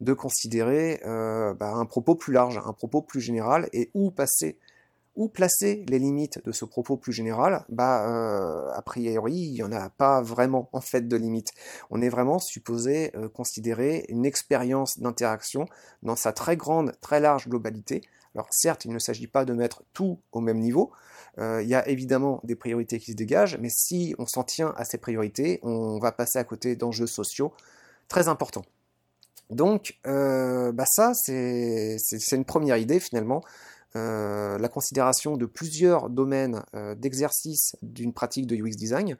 de 0.00 0.12
considérer 0.12 1.00
euh, 1.06 1.54
bah, 1.54 1.72
un 1.74 1.84
propos 1.84 2.16
plus 2.16 2.32
large, 2.32 2.58
un 2.64 2.72
propos 2.72 3.02
plus 3.02 3.20
général, 3.20 3.68
et 3.72 3.90
où 3.94 4.10
passer 4.10 4.58
où 5.14 5.28
placer 5.28 5.84
les 5.88 5.98
limites 5.98 6.42
de 6.44 6.52
ce 6.52 6.64
propos 6.64 6.96
plus 6.96 7.12
général? 7.12 7.64
Bah, 7.68 8.08
euh, 8.08 8.70
a 8.72 8.82
priori, 8.82 9.34
il 9.34 9.52
n'y 9.52 9.62
en 9.62 9.72
a 9.72 9.90
pas 9.90 10.22
vraiment 10.22 10.68
en 10.72 10.80
fait 10.80 11.06
de 11.06 11.16
limites. 11.16 11.52
On 11.90 12.00
est 12.00 12.08
vraiment 12.08 12.38
supposé 12.38 13.14
euh, 13.16 13.28
considérer 13.28 14.06
une 14.08 14.24
expérience 14.24 14.98
d'interaction 14.98 15.66
dans 16.02 16.16
sa 16.16 16.32
très 16.32 16.56
grande, 16.56 16.92
très 17.00 17.20
large 17.20 17.48
globalité. 17.48 18.00
Alors 18.34 18.48
certes, 18.50 18.86
il 18.86 18.92
ne 18.92 18.98
s'agit 18.98 19.26
pas 19.26 19.44
de 19.44 19.52
mettre 19.52 19.82
tout 19.92 20.18
au 20.32 20.40
même 20.40 20.58
niveau. 20.58 20.92
Euh, 21.38 21.62
il 21.62 21.68
y 21.68 21.74
a 21.74 21.86
évidemment 21.88 22.40
des 22.44 22.56
priorités 22.56 22.98
qui 22.98 23.12
se 23.12 23.16
dégagent, 23.16 23.58
mais 23.58 23.68
si 23.70 24.14
on 24.18 24.26
s'en 24.26 24.44
tient 24.44 24.72
à 24.76 24.84
ces 24.84 24.96
priorités, 24.96 25.60
on 25.62 25.98
va 25.98 26.12
passer 26.12 26.38
à 26.38 26.44
côté 26.44 26.74
d'enjeux 26.74 27.06
sociaux 27.06 27.52
très 28.08 28.28
importants. 28.28 28.64
Donc, 29.50 29.98
bah 30.04 30.84
ça, 30.86 31.12
c'est 31.14 31.98
une 32.32 32.46
première 32.46 32.78
idée 32.78 33.00
finalement 33.00 33.42
euh, 33.94 34.56
la 34.56 34.68
considération 34.68 35.36
de 35.36 35.44
plusieurs 35.44 36.08
domaines 36.08 36.62
euh, 36.74 36.94
d'exercice 36.94 37.76
d'une 37.82 38.14
pratique 38.14 38.46
de 38.46 38.56
UX 38.56 38.74
design, 38.74 39.18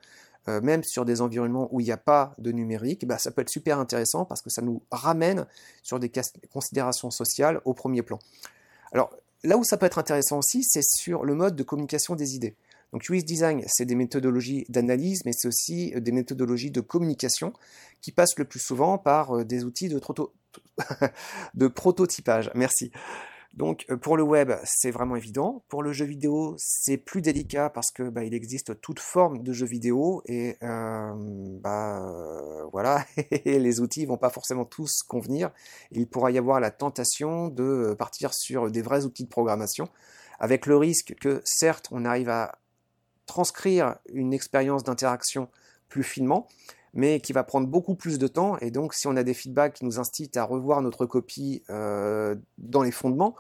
euh, 0.49 0.63
même 0.63 0.83
sur 0.83 1.05
des 1.05 1.21
environnements 1.21 1.69
où 1.73 1.81
il 1.81 1.85
n'y 1.85 1.93
a 1.93 1.99
pas 1.99 2.35
de 2.39 2.53
numérique, 2.53 3.07
bah, 3.07 3.19
ça 3.19 3.31
peut 3.31 3.43
être 3.43 3.51
super 3.51 3.79
intéressant 3.79 4.25
parce 4.25 4.41
que 4.41 4.49
ça 4.49 4.63
nous 4.63 4.81
ramène 4.91 5.47
sur 5.83 5.99
des 5.99 6.11
considérations 6.51 7.11
sociales 7.11 7.61
au 7.67 7.75
premier 7.75 8.03
plan. 8.03 8.19
Alors 8.93 9.15
là 9.45 9.59
où 9.59 9.65
ça 9.65 9.77
peut 9.77 9.85
être 9.85 9.99
intéressant 9.99 10.39
aussi, 10.39 10.65
c'est 10.65 10.83
sur 10.83 11.25
le 11.25 11.35
mode 11.35 11.55
de 11.55 11.63
communication 11.63 12.15
des 12.15 12.35
idées. 12.35 12.57
Donc 12.95 13.09
UX 13.11 13.25
design, 13.25 13.63
c'est 13.67 13.85
des 13.85 13.95
méthodologies 13.95 14.65
d'analyse, 14.71 15.23
mais 15.27 15.33
c'est 15.33 15.49
aussi 15.49 15.93
des 15.97 16.13
méthodologies 16.13 16.71
de 16.71 16.81
communication 16.81 17.53
qui 18.01 18.11
passent 18.11 18.39
le 18.39 18.45
plus 18.47 18.61
souvent 18.61 18.97
par 18.97 19.45
des 19.45 19.65
outils 19.65 19.89
de, 19.89 20.01
de 21.55 21.69
prototypage. 21.69 22.51
Merci. 22.55 22.91
Donc 23.55 23.85
euh, 23.91 23.97
pour 23.97 24.17
le 24.17 24.23
web, 24.23 24.53
c'est 24.65 24.91
vraiment 24.91 25.17
évident. 25.17 25.63
Pour 25.69 25.83
le 25.83 25.93
jeu 25.93 26.07
vidéo, 26.07 26.55
c'est 26.59 26.97
plus 26.97 27.21
délicat 27.21 27.69
parce 27.69 27.91
que 27.91 28.05
bah, 28.05 28.25
il 28.25 28.33
existe 28.33 28.81
toute 28.81 28.99
forme 28.99 29.43
de 29.43 29.53
jeu 29.53 29.67
vidéo 29.67 30.23
et 30.27 30.57
euh, 30.63 31.13
bah 31.61 32.03
voilà, 32.73 33.05
les 33.45 33.81
outils 33.81 34.07
vont 34.07 34.17
pas 34.17 34.31
forcément 34.31 34.65
tous 34.65 35.03
convenir. 35.03 35.51
Il 35.91 36.09
pourra 36.09 36.31
y 36.31 36.39
avoir 36.39 36.61
la 36.61 36.71
tentation 36.71 37.49
de 37.49 37.95
partir 37.99 38.33
sur 38.33 38.71
des 38.71 38.81
vrais 38.81 39.05
outils 39.05 39.25
de 39.25 39.29
programmation, 39.29 39.89
avec 40.39 40.67
le 40.67 40.77
risque 40.77 41.15
que 41.21 41.43
certes 41.45 41.89
on 41.91 42.05
arrive 42.07 42.31
à 42.31 42.59
transcrire 43.27 43.97
une 44.13 44.33
expérience 44.33 44.83
d'interaction 44.83 45.49
plus 45.89 46.03
finement, 46.03 46.49
mais 46.95 47.21
qui 47.21 47.33
va 47.33 47.43
prendre 47.45 47.67
beaucoup 47.67 47.95
plus 47.95 48.19
de 48.19 48.27
temps. 48.27 48.59
Et 48.59 48.71
donc, 48.71 48.95
si 48.95 49.07
on 49.07 49.17
a 49.17 49.23
des 49.23 49.35
feedbacks 49.35 49.75
qui 49.75 49.85
nous 49.85 49.99
incitent 49.99 50.37
à 50.37 50.45
revoir 50.45 50.83
notre 50.83 51.07
copie 51.07 51.63
euh, 51.71 52.35
dans 52.59 52.83
les 52.83 52.91
fondements, 52.91 53.35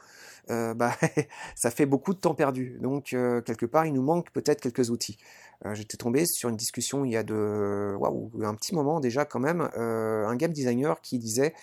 euh, 0.50 0.74
bah, 0.74 0.92
ça 1.54 1.70
fait 1.70 1.86
beaucoup 1.86 2.14
de 2.14 2.18
temps 2.18 2.34
perdu. 2.34 2.78
Donc, 2.80 3.12
euh, 3.12 3.40
quelque 3.42 3.66
part, 3.66 3.86
il 3.86 3.92
nous 3.92 4.02
manque 4.02 4.30
peut-être 4.32 4.60
quelques 4.60 4.90
outils. 4.90 5.18
J'étais 5.74 5.96
tombé 5.96 6.26
sur 6.26 6.48
une 6.48 6.56
discussion 6.56 7.04
il 7.04 7.12
y 7.12 7.16
a 7.16 7.22
de, 7.22 7.96
un 8.42 8.54
petit 8.56 8.74
moment 8.74 8.98
déjà 8.98 9.24
quand 9.24 9.38
même, 9.38 9.60
un 9.76 10.34
game 10.34 10.52
designer 10.52 11.00
qui 11.02 11.20
disait 11.20 11.54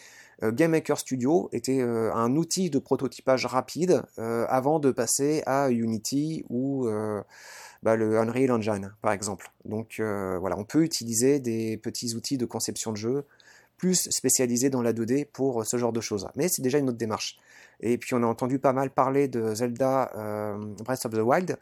Game 0.41 0.72
Maker 0.72 0.98
Studio 0.98 1.50
était 1.51 1.81
un 1.81 2.34
outil 2.38 2.69
de 2.69 2.79
prototypage 2.79 3.46
rapide 3.46 4.03
avant 4.15 4.79
de 4.79 4.91
passer 4.91 5.43
à 5.46 5.69
Unity 5.69 6.46
ou 6.48 6.88
bah, 7.84 7.96
le 7.96 8.18
Unreal 8.18 8.52
Engine, 8.52 8.94
par 9.02 9.12
exemple. 9.12 9.52
Donc 9.66 10.00
euh, 10.00 10.38
voilà, 10.40 10.58
on 10.58 10.64
peut 10.64 10.84
utiliser 10.84 11.40
des 11.40 11.78
petits 11.78 12.16
outils 12.16 12.38
de 12.38 12.46
conception 12.46 12.92
de 12.92 12.98
jeu 12.98 13.26
plus 13.78 14.10
spécialisé 14.10 14.70
dans 14.70 14.82
la 14.82 14.92
2D 14.92 15.26
pour 15.26 15.66
ce 15.66 15.78
genre 15.78 15.94
de 15.94 16.02
choses. 16.02 16.28
Mais 16.36 16.48
c'est 16.50 16.62
déjà 16.62 16.80
une 16.80 16.90
autre 16.90 16.98
démarche. 16.98 17.40
Et 17.80 17.98
puis 17.98 18.14
on 18.14 18.24
a 18.24 18.26
entendu 18.26 18.60
pas 18.60 18.74
mal 18.74 18.90
parler 18.90 19.30
de 19.30 19.56
Zelda 19.56 20.12
Breath 20.84 21.06
of 21.06 21.14
the 21.14 21.22
Wild, 21.22 21.58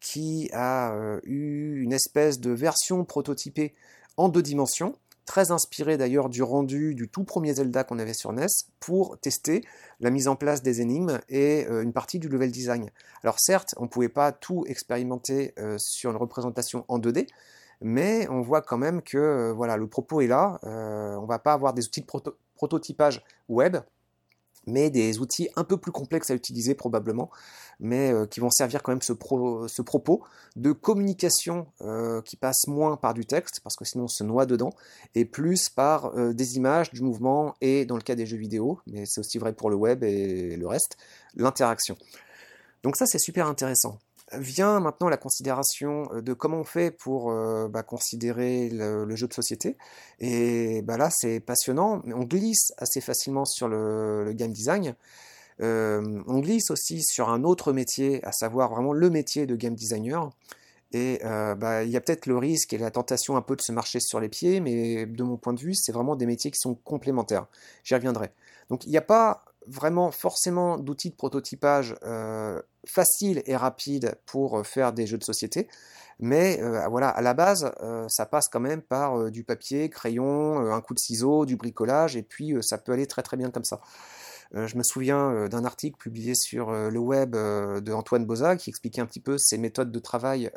qui 0.00 0.48
a 0.54 1.18
eu 1.24 1.82
une 1.82 1.92
espèce 1.92 2.40
de 2.40 2.52
version 2.52 3.04
prototypée 3.04 3.74
en 4.16 4.30
deux 4.30 4.40
dimensions, 4.40 4.96
très 5.28 5.50
inspiré 5.50 5.98
d'ailleurs 5.98 6.30
du 6.30 6.42
rendu 6.42 6.94
du 6.94 7.06
tout 7.06 7.22
premier 7.22 7.52
Zelda 7.52 7.84
qu'on 7.84 7.98
avait 7.98 8.14
sur 8.14 8.32
NES, 8.32 8.46
pour 8.80 9.18
tester 9.18 9.62
la 10.00 10.08
mise 10.08 10.26
en 10.26 10.36
place 10.36 10.62
des 10.62 10.80
énigmes 10.80 11.20
et 11.28 11.66
euh, 11.68 11.82
une 11.82 11.92
partie 11.92 12.18
du 12.18 12.30
level 12.30 12.50
design. 12.50 12.90
Alors 13.22 13.38
certes, 13.38 13.74
on 13.76 13.82
ne 13.82 13.88
pouvait 13.88 14.08
pas 14.08 14.32
tout 14.32 14.64
expérimenter 14.66 15.52
euh, 15.58 15.76
sur 15.76 16.10
une 16.10 16.16
représentation 16.16 16.86
en 16.88 16.98
2D, 16.98 17.26
mais 17.82 18.26
on 18.30 18.40
voit 18.40 18.62
quand 18.62 18.78
même 18.78 19.02
que 19.02 19.18
euh, 19.18 19.52
voilà, 19.52 19.76
le 19.76 19.86
propos 19.86 20.22
est 20.22 20.28
là, 20.28 20.58
on 20.62 21.26
va 21.26 21.38
pas 21.38 21.52
avoir 21.52 21.74
des 21.74 21.84
outils 21.84 22.00
de 22.00 22.06
prototypage 22.54 23.22
web, 23.50 23.76
mais 24.66 24.90
des 24.90 25.18
outils 25.18 25.48
un 25.56 25.64
peu 25.64 25.76
plus 25.76 25.92
complexes 25.92 26.30
à 26.30 26.34
utiliser 26.34 26.74
probablement, 26.74 27.30
mais 27.80 28.12
euh, 28.12 28.26
qui 28.26 28.40
vont 28.40 28.50
servir 28.50 28.82
quand 28.82 28.92
même 28.92 29.02
ce, 29.02 29.12
propos 29.12 30.22
de 30.56 30.72
communication 30.72 31.66
euh, 31.80 32.20
qui 32.22 32.36
passe 32.36 32.66
moins 32.66 32.96
par 32.96 33.14
du 33.14 33.24
texte, 33.24 33.60
parce 33.62 33.76
que 33.76 33.84
sinon 33.84 34.04
on 34.04 34.08
se 34.08 34.24
noie 34.24 34.46
dedans, 34.46 34.70
et 35.14 35.24
plus 35.24 35.68
par 35.68 36.16
euh, 36.16 36.32
des 36.32 36.56
images, 36.56 36.90
du 36.90 37.02
mouvement, 37.02 37.54
et 37.60 37.84
dans 37.84 37.96
le 37.96 38.02
cas 38.02 38.14
des 38.14 38.26
jeux 38.26 38.36
vidéo, 38.38 38.80
mais 38.86 39.04
c'est 39.06 39.20
aussi 39.20 39.38
vrai 39.38 39.52
pour 39.52 39.70
le 39.70 39.76
web 39.76 40.02
et 40.04 40.56
le 40.56 40.66
reste, 40.66 40.96
l'interaction. 41.34 41.96
Donc 42.82 42.96
ça 42.96 43.06
c'est 43.06 43.18
super 43.18 43.46
intéressant 43.46 43.98
vient 44.32 44.80
maintenant 44.80 45.08
la 45.08 45.16
considération 45.16 46.08
euh, 46.12 46.22
de 46.22 46.32
comment 46.32 46.58
on 46.58 46.64
fait 46.64 46.90
pour 46.90 47.30
euh, 47.30 47.68
bah, 47.68 47.82
considérer 47.82 48.68
le, 48.68 49.16
jeu 49.16 49.26
de 49.26 49.32
société. 49.32 49.76
Et 50.20 50.82
bah, 50.82 50.96
là, 50.96 51.10
c'est 51.10 51.40
passionnant. 51.40 52.02
On 52.06 52.24
glisse 52.24 52.72
assez 52.78 53.00
facilement 53.00 53.44
sur 53.44 53.68
le, 53.68 54.32
game 54.34 54.52
design. 54.52 54.94
Euh, 55.60 56.22
on 56.26 56.38
glisse 56.38 56.70
aussi 56.70 57.02
sur 57.02 57.30
un 57.30 57.42
autre 57.44 57.72
métier, 57.72 58.24
à 58.24 58.32
savoir 58.32 58.70
vraiment 58.70 58.92
le 58.92 59.10
métier 59.10 59.46
de 59.46 59.56
game 59.56 59.74
designer. 59.74 60.30
Et 60.92 61.20
bah, 61.22 61.84
il 61.84 61.90
y 61.90 61.98
a 61.98 62.00
peut-être 62.00 62.24
le 62.24 62.38
risque 62.38 62.72
et 62.72 62.78
la 62.78 62.90
tentation 62.90 63.36
un 63.36 63.42
peu 63.42 63.56
de 63.56 63.60
se 63.60 63.72
marcher 63.72 64.00
sur 64.00 64.20
les 64.20 64.30
pieds, 64.30 64.60
mais 64.60 65.04
de 65.04 65.22
mon 65.22 65.36
point 65.36 65.52
de 65.52 65.60
vue, 65.60 65.74
c'est 65.74 65.92
vraiment 65.92 66.16
des 66.16 66.24
métiers 66.24 66.50
qui 66.50 66.58
sont 66.58 66.74
complémentaires. 66.74 67.46
J'y 67.84 67.94
reviendrai. 67.94 68.30
Donc 68.70 68.86
il 68.86 68.90
n'y 68.90 68.96
a 68.96 69.02
pas 69.02 69.44
vraiment 69.68 70.10
forcément 70.10 70.78
d'outils 70.78 71.10
de 71.10 71.14
prototypage 71.14 71.96
euh, 72.04 72.60
faciles 72.86 73.42
et 73.46 73.56
rapides 73.56 74.14
pour 74.26 74.58
euh, 74.58 74.62
faire 74.62 74.92
des 74.92 75.06
jeux 75.06 75.18
de 75.18 75.24
société. 75.24 75.68
Mais 76.20 76.60
euh, 76.60 76.88
voilà, 76.88 77.08
à 77.10 77.20
la 77.20 77.32
base, 77.32 77.72
ça 78.08 78.26
passe 78.26 78.48
quand 78.48 78.58
même 78.58 78.82
par 78.82 79.30
du 79.30 79.44
papier, 79.44 79.88
crayon, 79.88 80.58
un 80.72 80.80
coup 80.80 80.92
de 80.92 80.98
ciseau, 80.98 81.46
du 81.46 81.54
bricolage, 81.54 82.16
et 82.16 82.24
puis 82.24 82.54
ça 82.60 82.76
peut 82.76 82.90
aller 82.90 83.06
très 83.06 83.22
très 83.22 83.36
bien 83.36 83.50
comme 83.50 83.62
ça. 83.62 83.80
Euh, 84.54 84.66
je 84.66 84.76
me 84.76 84.82
souviens 84.82 85.30
euh, 85.30 85.48
d'un 85.48 85.64
article 85.64 85.98
publié 85.98 86.34
sur 86.34 86.70
euh, 86.70 86.90
le 86.90 86.98
web 86.98 87.32
de 87.32 87.92
Antoine 87.92 88.24
Boza 88.24 88.56
qui 88.56 88.70
expliquait 88.70 89.00
un 89.00 89.06
petit 89.06 89.20
peu 89.20 89.36
ses 89.38 89.58
méthodes 89.58 89.92
de 89.92 89.98
travail 89.98 90.50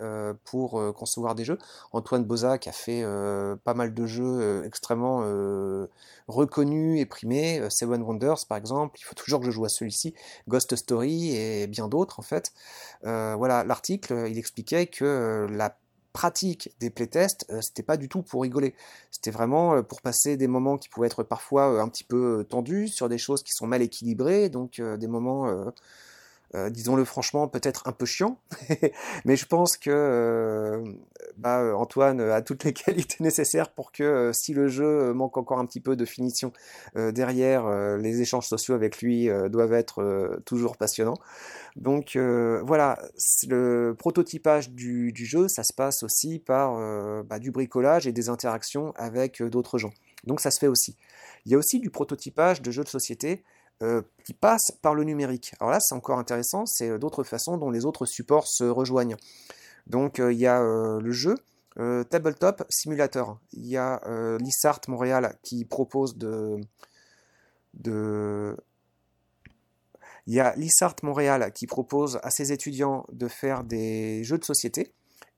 pour 0.45 0.81
concevoir 0.93 1.35
des 1.35 1.45
jeux. 1.45 1.57
Antoine 1.91 2.23
Boza 2.23 2.57
qui 2.57 2.69
a 2.69 2.71
fait 2.71 3.03
pas 3.63 3.73
mal 3.73 3.93
de 3.93 4.05
jeux 4.05 4.63
extrêmement 4.65 5.23
reconnus 6.27 6.99
et 6.99 7.05
primés, 7.05 7.61
Seven 7.69 8.01
Wonders 8.01 8.45
par 8.47 8.57
exemple, 8.57 8.97
il 8.99 9.03
faut 9.03 9.15
toujours 9.15 9.39
que 9.39 9.45
je 9.45 9.51
joue 9.51 9.65
à 9.65 9.69
celui-ci, 9.69 10.13
Ghost 10.47 10.75
Story 10.75 11.35
et 11.35 11.67
bien 11.67 11.87
d'autres 11.87 12.19
en 12.19 12.23
fait. 12.23 12.53
voilà, 13.03 13.63
l'article, 13.63 14.27
il 14.29 14.37
expliquait 14.37 14.87
que 14.87 15.47
la 15.49 15.77
pratique 16.13 16.71
des 16.79 16.89
playtests, 16.89 17.45
euh, 17.49 17.61
c'était 17.61 17.83
pas 17.83 17.97
du 17.97 18.09
tout 18.09 18.21
pour 18.21 18.41
rigoler. 18.43 18.75
C'était 19.11 19.31
vraiment 19.31 19.75
euh, 19.75 19.81
pour 19.81 20.01
passer 20.01 20.37
des 20.37 20.47
moments 20.47 20.77
qui 20.77 20.89
pouvaient 20.89 21.07
être 21.07 21.23
parfois 21.23 21.73
euh, 21.73 21.81
un 21.81 21.87
petit 21.87 22.03
peu 22.03 22.45
tendus 22.49 22.87
sur 22.89 23.09
des 23.09 23.17
choses 23.17 23.43
qui 23.43 23.53
sont 23.53 23.67
mal 23.67 23.81
équilibrées, 23.81 24.49
donc 24.49 24.81
des 24.81 25.07
moments 25.07 25.71
euh, 26.53 26.69
disons-le 26.69 27.05
franchement, 27.05 27.47
peut-être 27.47 27.87
un 27.87 27.93
peu 27.93 28.05
chiant, 28.05 28.37
mais 29.25 29.37
je 29.37 29.45
pense 29.45 29.77
que 29.77 29.89
euh, 29.89 30.83
bah, 31.37 31.75
Antoine 31.77 32.19
a 32.19 32.41
toutes 32.41 32.65
les 32.65 32.73
qualités 32.73 33.23
nécessaires 33.23 33.71
pour 33.71 33.93
que 33.93 34.03
euh, 34.03 34.33
si 34.33 34.53
le 34.53 34.67
jeu 34.67 35.13
manque 35.13 35.37
encore 35.37 35.59
un 35.59 35.65
petit 35.65 35.79
peu 35.79 35.95
de 35.95 36.03
finition 36.03 36.51
derrière, 36.95 37.69
les 37.97 38.21
échanges 38.21 38.47
sociaux 38.47 38.75
avec 38.75 39.01
lui 39.01 39.29
doivent 39.49 39.73
être 39.73 40.39
toujours 40.45 40.77
passionnants. 40.77 41.17
Donc 41.75 42.17
voilà, 42.17 42.99
le 43.47 43.93
prototypage 43.97 44.71
du, 44.71 45.13
jeu, 45.15 45.47
ça 45.47 45.63
se 45.63 45.73
passe 45.73 46.03
aussi 46.03 46.39
par 46.39 46.75
bah, 47.23 47.39
du 47.39 47.51
bricolage 47.51 48.07
et 48.07 48.11
des 48.11 48.29
interactions 48.29 48.93
avec 48.95 49.41
d'autres 49.41 49.77
gens. 49.77 49.91
Donc 50.25 50.41
ça 50.41 50.51
se 50.51 50.59
fait 50.59 50.67
aussi. 50.67 50.97
Il 51.45 51.51
y 51.51 51.55
a 51.55 51.57
aussi 51.57 51.79
du 51.79 51.89
prototypage 51.89 52.61
de 52.61 52.71
jeux 52.71 52.83
de 52.83 52.89
société 52.89 53.43
euh, 53.81 54.01
qui 54.23 54.33
passe 54.33 54.71
par 54.81 54.93
le 54.93 55.03
numérique. 55.03 55.53
Alors 55.59 55.71
là, 55.71 55.79
c'est 55.79 55.95
encore 55.95 56.19
intéressant, 56.19 56.65
c'est 56.67 56.89
euh, 56.89 56.97
d'autres 56.99 57.23
façons 57.23 57.57
dont 57.57 57.71
les 57.71 57.85
autres 57.85 58.05
supports 58.05 58.47
se 58.47 58.63
rejoignent. 58.63 59.17
Donc 59.87 60.19
euh, 60.19 60.31
il 60.31 60.39
y 60.39 60.45
a 60.45 60.61
le 60.61 61.11
jeu 61.11 61.35
Tabletop 61.75 62.63
Simulator. 62.69 63.39
Il 63.53 63.65
y 63.65 63.77
a 63.77 64.01
l'ISART 64.39 64.81
Montréal 64.87 65.37
il 70.27 70.33
y 70.35 70.39
a 70.39 70.55
l'ISART 70.55 70.95
Montréal 71.03 71.51
qui 71.53 71.65
propose 71.65 72.19
à 72.23 72.29
ses 72.29 72.51
étudiants 72.51 73.05
de 73.11 73.27
faire 73.27 73.63
des 73.63 74.23
jeux 74.23 74.37
de 74.37 74.43
société. 74.43 74.93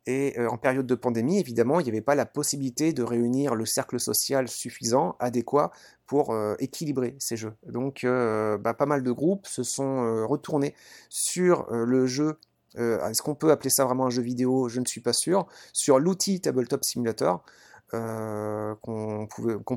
Et 0.05 0.36
en 0.38 0.57
période 0.57 0.86
de 0.86 0.95
pandémie, 0.95 1.39
évidemment, 1.39 1.79
il 1.79 1.83
n'y 1.83 1.89
avait 1.89 2.01
pas 2.01 2.15
la 2.15 2.25
possibilité 2.25 2.91
de 2.91 3.03
réunir 3.03 3.55
le 3.55 3.65
cercle 3.65 4.01
social 4.01 4.50
suffisant, 4.50 5.15
adéquat, 5.19 5.72
pour 6.05 6.31
euh, 6.31 6.55
équilibrer 6.60 7.15
ces 7.19 7.38
jeux. 7.38 7.53
Donc 7.65 8.03
euh, 8.03 8.57
bah, 8.57 8.74
pas 8.74 8.86
mal 8.86 9.03
de 9.03 9.12
groupes 9.12 9.48
se 9.48 9.63
sont 9.63 10.03
euh, 10.03 10.25
retournés 10.25 10.75
sur 11.10 11.67
le 11.72 12.05
jeu. 12.05 12.38
Est-ce 12.75 13.22
qu'on 13.22 13.36
peut 13.36 13.51
appeler 13.51 13.69
ça 13.69 13.86
vraiment 13.86 14.07
un 14.07 14.10
jeu 14.10 14.24
vidéo 14.24 14.67
Je 14.67 14.79
ne 14.79 14.86
suis 14.86 15.01
pas 15.01 15.13
sûr. 15.13 15.45
Sur 15.74 16.00
l'outil 16.00 16.41
Tabletop 16.41 16.83
Simulator. 16.83 17.43
qu'on 17.91 19.27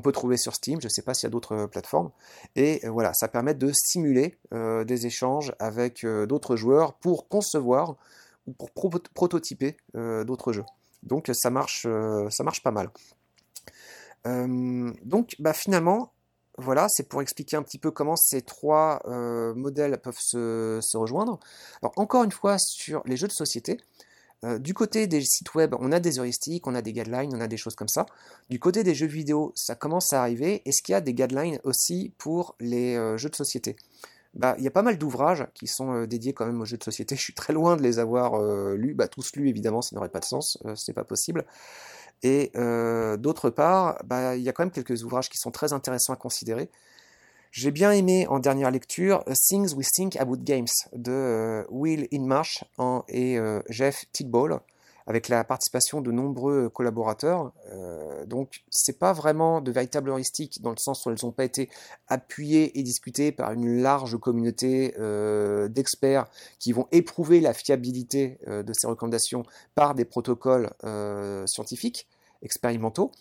peut 0.03 0.11
trouver 0.11 0.37
sur 0.37 0.55
Steam, 0.55 0.81
je 0.81 0.87
ne 0.87 0.89
sais 0.89 1.03
pas 1.03 1.13
s'il 1.13 1.27
y 1.27 1.29
a 1.29 1.31
d'autres 1.31 1.67
plateformes. 1.67 2.09
Et 2.55 2.81
voilà, 2.87 3.13
ça 3.13 3.27
permet 3.27 3.53
de 3.53 3.71
simuler 3.71 4.39
des 4.51 5.05
échanges 5.05 5.53
avec 5.59 6.03
d'autres 6.05 6.55
joueurs 6.55 6.93
pour 6.93 7.27
concevoir 7.27 7.97
ou 8.47 8.53
pour 8.53 8.71
prototyper 9.13 9.77
d'autres 9.93 10.53
jeux. 10.53 10.65
Donc 11.03 11.29
ça 11.33 11.49
marche, 11.49 11.85
ça 12.29 12.43
marche 12.43 12.63
pas 12.63 12.71
mal. 12.71 12.89
donc 14.25 15.35
bah, 15.39 15.53
finalement, 15.53 16.13
voilà, 16.57 16.87
c'est 16.89 17.07
pour 17.07 17.21
expliquer 17.21 17.55
un 17.55 17.61
petit 17.61 17.77
peu 17.77 17.91
comment 17.91 18.15
ces 18.15 18.41
trois 18.41 19.01
euh, 19.05 19.53
modèles 19.53 19.99
peuvent 20.01 20.19
se, 20.19 20.97
rejoindre. 20.97 21.39
Alors 21.81 21.93
encore 21.97 22.23
une 22.23 22.31
fois, 22.31 22.57
sur 22.57 23.03
les 23.05 23.15
jeux 23.15 23.27
de 23.27 23.33
société, 23.33 23.77
euh, 24.43 24.57
du 24.57 24.73
côté 24.73 25.05
des 25.05 25.21
sites 25.21 25.53
web, 25.53 25.75
on 25.79 25.91
a 25.91 25.99
des 25.99 26.19
heuristiques, 26.19 26.65
on 26.65 26.73
a 26.73 26.81
des 26.81 26.93
guidelines, 26.93 27.31
on 27.35 27.41
a 27.41 27.47
des 27.47 27.57
choses 27.57 27.75
comme 27.75 27.87
ça. 27.87 28.07
Du 28.49 28.59
côté 28.59 28.83
des 28.83 28.95
jeux 28.95 29.07
vidéo, 29.07 29.51
ça 29.55 29.75
commence 29.75 30.13
à 30.13 30.21
arriver. 30.21 30.63
Est-ce 30.65 30.81
qu'il 30.81 30.93
y 30.93 30.95
a 30.95 31.01
des 31.01 31.13
guidelines 31.13 31.59
aussi 31.63 32.13
pour 32.17 32.55
les 32.59 32.95
euh, 32.95 33.17
jeux 33.17 33.29
de 33.29 33.35
société? 33.35 33.75
Bah, 34.37 34.55
il 34.57 34.63
y 34.63 34.67
a 34.67 34.71
pas 34.71 34.83
mal 34.83 34.97
d'ouvrages 34.97 35.45
qui 35.53 35.67
sont 35.67 36.05
dédiés 36.05 36.33
quand 36.33 36.45
même 36.45 36.61
aux 36.61 36.65
jeux 36.65 36.77
de 36.77 36.83
société. 36.83 37.15
Je 37.17 37.21
suis 37.21 37.33
très 37.33 37.53
loin 37.53 37.75
de 37.75 37.81
les 37.81 37.99
avoir 37.99 38.41
lus, 38.75 38.93
bah, 38.93 39.07
tous 39.07 39.35
lus 39.35 39.49
évidemment, 39.49 39.81
ça 39.81 39.95
n'aurait 39.95 40.09
pas 40.09 40.19
de 40.19 40.25
sens, 40.25 40.57
c'est 40.75 40.93
pas 40.93 41.03
possible. 41.03 41.45
Et 42.23 42.51
euh, 42.55 43.17
d'autre 43.17 43.49
part, 43.49 44.01
bah, 44.05 44.35
il 44.35 44.43
y 44.43 44.49
a 44.49 44.53
quand 44.53 44.63
même 44.63 44.71
quelques 44.71 45.03
ouvrages 45.03 45.29
qui 45.29 45.37
sont 45.37 45.51
très 45.51 45.73
intéressants 45.73 46.13
à 46.13 46.15
considérer. 46.15 46.69
J'ai 47.51 47.71
bien 47.71 47.91
aimé 47.91 48.27
en 48.27 48.39
dernière 48.39 48.71
lecture 48.71 49.23
Things 49.47 49.73
We 49.73 49.87
Think 49.87 50.15
About 50.17 50.37
Games 50.37 50.67
de 50.93 51.11
euh, 51.11 51.63
Will 51.69 52.07
Inmarsh 52.11 52.63
et 53.07 53.37
euh, 53.37 53.61
Jeff 53.69 54.05
Tidball 54.11 54.59
avec 55.07 55.29
la 55.29 55.45
participation 55.45 56.01
de 56.01 56.11
nombreux 56.11 56.69
collaborateurs. 56.69 57.53
donc, 58.25 58.63
c'est 58.69 58.99
pas 58.99 59.13
vraiment 59.13 59.61
de 59.61 59.71
véritables 59.71 60.09
heuristiques 60.09 60.61
dans 60.61 60.71
le 60.71 60.77
sens 60.77 61.05
où 61.05 61.09
elles 61.09 61.17
n'ont 61.23 61.31
pas 61.31 61.45
été 61.45 61.69
appuyées 62.09 62.77
et 62.77 62.83
discutées 62.83 63.31
par 63.31 63.53
une 63.53 63.81
large 63.81 64.17
communauté 64.19 64.93
d'experts 65.69 66.27
qui 66.59 66.73
vont 66.73 66.87
éprouver 66.91 67.39
la 67.39 67.53
fiabilité 67.53 68.37
de 68.47 68.73
ces 68.73 68.85
recommandations 68.85 69.43
par 69.75 69.95
des 69.95 70.03
protocoles 70.03 70.71
scientifiques 71.45 72.07
expérimentaux. 72.41 73.11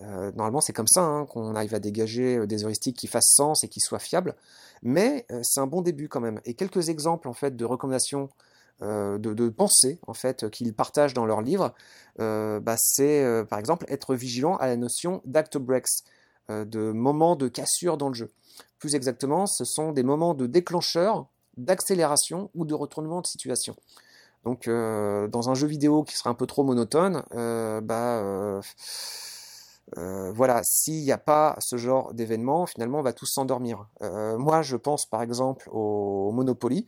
normalement, 0.00 0.62
c'est 0.62 0.72
comme 0.72 0.88
ça 0.88 1.02
hein, 1.02 1.26
qu'on 1.26 1.54
arrive 1.54 1.74
à 1.74 1.78
dégager 1.78 2.46
des 2.46 2.64
heuristiques 2.64 2.96
qui 2.96 3.06
fassent 3.06 3.34
sens 3.34 3.64
et 3.64 3.68
qui 3.68 3.80
soient 3.80 3.98
fiables, 3.98 4.34
mais 4.82 5.26
c'est 5.42 5.60
un 5.60 5.66
bon 5.66 5.82
début 5.82 6.08
quand 6.08 6.20
même. 6.20 6.40
Et 6.46 6.54
quelques 6.54 6.88
exemples 6.88 7.28
en 7.28 7.34
fait 7.34 7.54
de 7.54 7.64
recommandations 7.66 8.30
euh, 8.82 9.18
de, 9.18 9.48
pensée 9.50 10.00
en 10.08 10.14
fait 10.14 10.50
qu'ils 10.50 10.74
partagent 10.74 11.14
dans 11.14 11.26
leur 11.26 11.42
livre, 11.42 11.72
euh, 12.18 12.58
bah, 12.58 12.74
c'est 12.76 13.22
euh, 13.22 13.44
par 13.44 13.60
exemple 13.60 13.86
être 13.88 14.16
vigilant 14.16 14.56
à 14.56 14.66
la 14.66 14.76
notion 14.76 15.22
d'act 15.24 15.58
breaks, 15.58 16.02
de 16.50 16.92
moments 16.92 17.36
de 17.36 17.48
cassure 17.48 17.96
dans 17.96 18.08
le 18.08 18.14
jeu. 18.14 18.30
Plus 18.78 18.94
exactement, 18.94 19.46
ce 19.46 19.64
sont 19.64 19.92
des 19.92 20.02
moments 20.02 20.34
de 20.34 20.46
déclencheur, 20.46 21.26
d'accélération 21.56 22.50
ou 22.54 22.66
de 22.66 22.74
retournement 22.74 23.22
de 23.22 23.26
situation. 23.26 23.76
Donc 24.44 24.68
dans 24.68 25.48
un 25.48 25.54
jeu 25.54 25.66
vidéo 25.66 26.02
qui 26.02 26.16
serait 26.18 26.28
un 26.28 26.34
peu 26.34 26.46
trop 26.46 26.64
monotone, 26.64 27.22
bah 27.82 28.60
voilà, 29.96 30.60
s'il 30.64 31.02
n'y 31.02 31.12
a 31.12 31.18
pas 31.18 31.56
ce 31.60 31.78
genre 31.78 32.12
d'événement, 32.12 32.66
finalement, 32.66 32.98
on 32.98 33.02
va 33.02 33.14
tous 33.14 33.24
s'endormir. 33.24 33.86
Moi, 34.02 34.60
je 34.60 34.76
pense 34.76 35.06
par 35.06 35.22
exemple 35.22 35.70
au 35.72 36.30
Monopoly, 36.32 36.84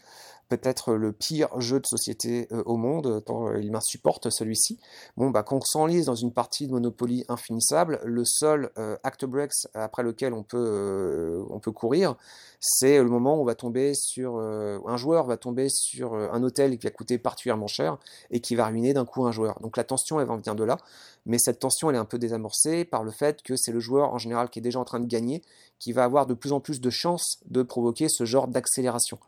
peut-être 0.48 0.94
le 0.94 1.12
pire 1.12 1.48
jeu 1.60 1.80
de 1.80 1.86
société 1.86 2.48
euh, 2.52 2.62
au 2.66 2.76
monde, 2.76 3.22
tant 3.24 3.52
il 3.54 3.70
m'insupporte 3.72 4.30
celui-ci. 4.30 4.78
Bon, 5.16 5.30
bah, 5.30 5.42
quand 5.42 5.56
on 5.56 5.60
s'enlise 5.60 6.06
dans 6.06 6.14
une 6.14 6.32
partie 6.32 6.66
de 6.66 6.72
Monopoly 6.72 7.24
infinissable, 7.28 8.00
le 8.04 8.24
seul 8.24 8.70
act 9.02 9.24
breaks 9.24 9.66
après 9.74 10.02
lequel 10.02 10.32
on 10.32 10.42
peut, 10.42 11.44
courir, 11.74 12.16
c'est 12.60 12.98
le 12.98 13.08
moment 13.08 13.36
où 13.36 13.42
on 13.42 13.44
va 13.44 13.54
tomber 13.54 13.94
sur 13.94 14.38
un 14.38 14.96
joueur 14.96 15.26
va 15.26 15.36
tomber 15.36 15.68
sur 15.68 16.14
un 16.14 16.42
hôtel 16.42 16.78
qui 16.78 16.86
va 16.86 16.90
coûter 16.90 17.18
particulièrement 17.18 17.66
cher 17.66 17.98
et 18.30 18.40
qui 18.40 18.54
va 18.54 18.66
ruiner 18.66 18.94
d'un 18.94 19.04
coup 19.04 19.26
un 19.26 19.32
joueur. 19.32 19.58
Donc 19.60 19.76
la 19.76 19.84
tension, 19.84 20.20
elle 20.20 20.26
venir 20.26 20.54
de 20.54 20.64
là, 20.64 20.78
mais 21.24 21.38
cette 21.38 21.58
tension, 21.58 21.90
elle 21.90 21.96
est 21.96 22.00
un 22.00 22.04
peu 22.04 22.18
désamorcée 22.18 22.84
par 22.84 23.02
le 23.02 23.10
fait 23.10 23.42
que 23.42 23.56
c'est 23.56 23.72
le 23.72 23.80
joueur 23.80 24.12
en 24.12 24.18
général 24.18 24.48
qui 24.50 24.58
est 24.58 24.62
déjà 24.62 24.78
en 24.78 24.84
train 24.84 25.00
de 25.00 25.06
gagner 25.06 25.42
qui 25.78 25.92
va 25.92 26.04
avoir 26.04 26.26
de 26.26 26.34
plus 26.34 26.52
en 26.52 26.60
plus 26.60 26.80
de 26.80 26.90
chances 26.90 27.38
de 27.46 27.62
provoquer 27.62 28.08
ce 28.08 28.24
genre 28.24 28.48
d'accélération. 28.48 29.18